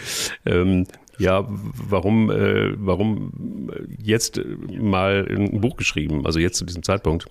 [1.19, 3.69] ja, warum, äh, warum
[4.01, 7.28] jetzt mal ein Buch geschrieben, also jetzt zu diesem Zeitpunkt.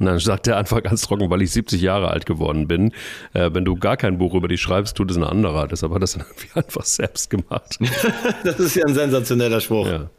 [0.00, 2.92] Und dann sagt er einfach ganz trocken, weil ich 70 Jahre alt geworden bin.
[3.34, 5.68] Äh, wenn du gar kein Buch über dich schreibst, tut es ein anderer.
[5.68, 6.24] Deshalb hat er das dann
[6.54, 7.78] einfach selbst gemacht.
[8.44, 9.86] das ist ja ein sensationeller Spruch.
[9.86, 10.10] Ja.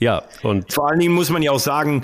[0.00, 2.02] Ja, und vor allen Dingen muss man ja auch sagen,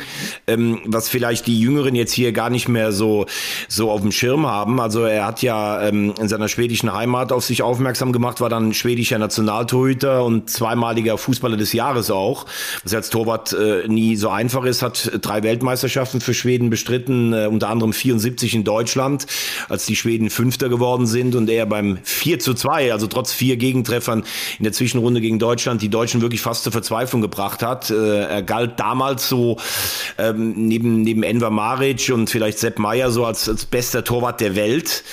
[0.48, 3.26] ähm, was vielleicht die Jüngeren jetzt hier gar nicht mehr so
[3.68, 4.80] so auf dem Schirm haben.
[4.80, 8.74] Also er hat ja ähm, in seiner schwedischen Heimat auf sich aufmerksam gemacht, war dann
[8.74, 12.46] schwedischer Nationaltorhüter und zweimaliger Fußballer des Jahres auch.
[12.82, 17.46] Was als Torwart äh, nie so einfach ist, hat drei Weltmeisterschaften für Schweden bestritten, äh,
[17.46, 19.26] unter anderem 74 in Deutschland,
[19.68, 23.56] als die Schweden Fünfter geworden sind und er beim 4 zu 2, also trotz vier
[23.56, 24.24] Gegentreffern
[24.58, 27.90] in der Zwischenrunde gegen Deutschland, die Deutschen wirklich fast zur Verzweiflung gebracht hat.
[27.90, 29.58] Äh, er galt damals so
[30.18, 34.56] ähm, neben, neben Enver Maric und vielleicht Sepp Meyer so als, als bester Torwart der
[34.56, 35.04] Welt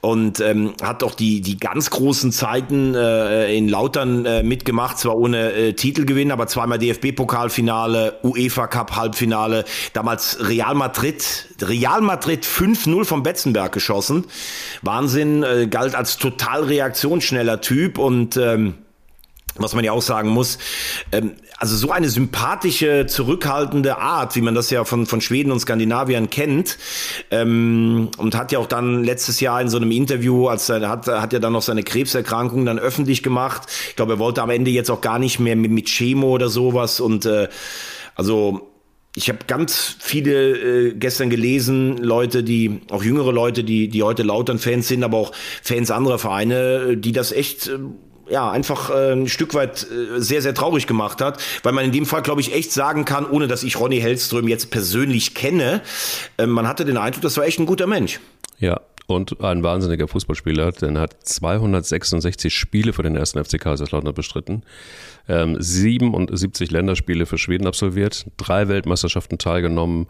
[0.00, 5.16] und ähm, hat auch die, die ganz großen Zeiten äh, in Lautern äh, mitgemacht, zwar
[5.16, 10.74] ohne äh, Titelgewinn, aber zweimal DFB-Pokalfinale, UEFA Cup Halbfinale, damals Real
[11.60, 14.24] Real Madrid 5-0 vom Betzenberg geschossen.
[14.82, 18.74] Wahnsinn, äh, galt als total reaktionsschneller Typ und ähm,
[19.58, 20.58] was man ja auch sagen muss,
[21.12, 25.60] ähm, also so eine sympathische, zurückhaltende Art, wie man das ja von, von Schweden und
[25.60, 26.76] Skandinaviern kennt,
[27.30, 31.06] ähm, und hat ja auch dann letztes Jahr in so einem Interview, als er hat,
[31.06, 33.62] hat ja dann noch seine Krebserkrankung dann öffentlich gemacht.
[33.88, 36.48] Ich glaube, er wollte am Ende jetzt auch gar nicht mehr mit, mit Chemo oder
[36.48, 37.48] sowas und äh,
[38.14, 38.70] also
[39.16, 44.22] ich habe ganz viele äh, gestern gelesen, Leute, die, auch jüngere Leute, die, die heute
[44.22, 47.78] Lautern-Fans sind, aber auch Fans anderer Vereine, die das echt äh,
[48.28, 51.92] ja, einfach äh, ein Stück weit äh, sehr, sehr traurig gemacht hat, weil man in
[51.92, 55.80] dem Fall, glaube ich, echt sagen kann, ohne dass ich Ronny Hellström jetzt persönlich kenne,
[56.36, 58.20] äh, man hatte den Eindruck, das war echt ein guter Mensch.
[58.58, 64.14] Ja, und ein wahnsinniger Fußballspieler, denn er hat 266 Spiele für den ersten FC Kaiserslautern
[64.14, 64.62] bestritten,
[65.28, 70.06] ähm, 77 Länderspiele für Schweden absolviert, drei Weltmeisterschaften teilgenommen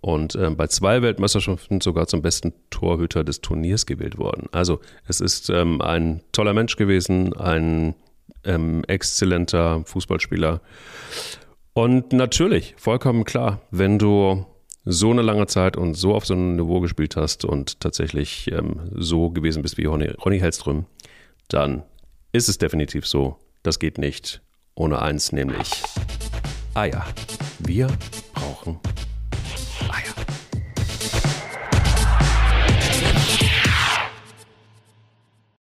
[0.00, 4.48] und ähm, bei zwei Weltmeisterschaften sogar zum besten Torhüter des Turniers gewählt worden.
[4.52, 7.94] Also es ist ähm, ein toller Mensch gewesen, ein
[8.44, 10.60] ähm, exzellenter Fußballspieler.
[11.72, 14.44] Und natürlich, vollkommen klar, wenn du
[14.84, 18.80] so eine lange Zeit und so auf so einem Niveau gespielt hast und tatsächlich ähm,
[18.94, 20.86] so gewesen bist wie Ronny, Ronny Hellström,
[21.48, 21.82] dann
[22.32, 23.36] ist es definitiv so.
[23.62, 24.42] Das geht nicht
[24.74, 25.82] ohne eins, nämlich
[26.74, 27.04] Eier.
[27.60, 27.88] Wir
[28.34, 28.78] brauchen
[29.88, 30.23] Eier.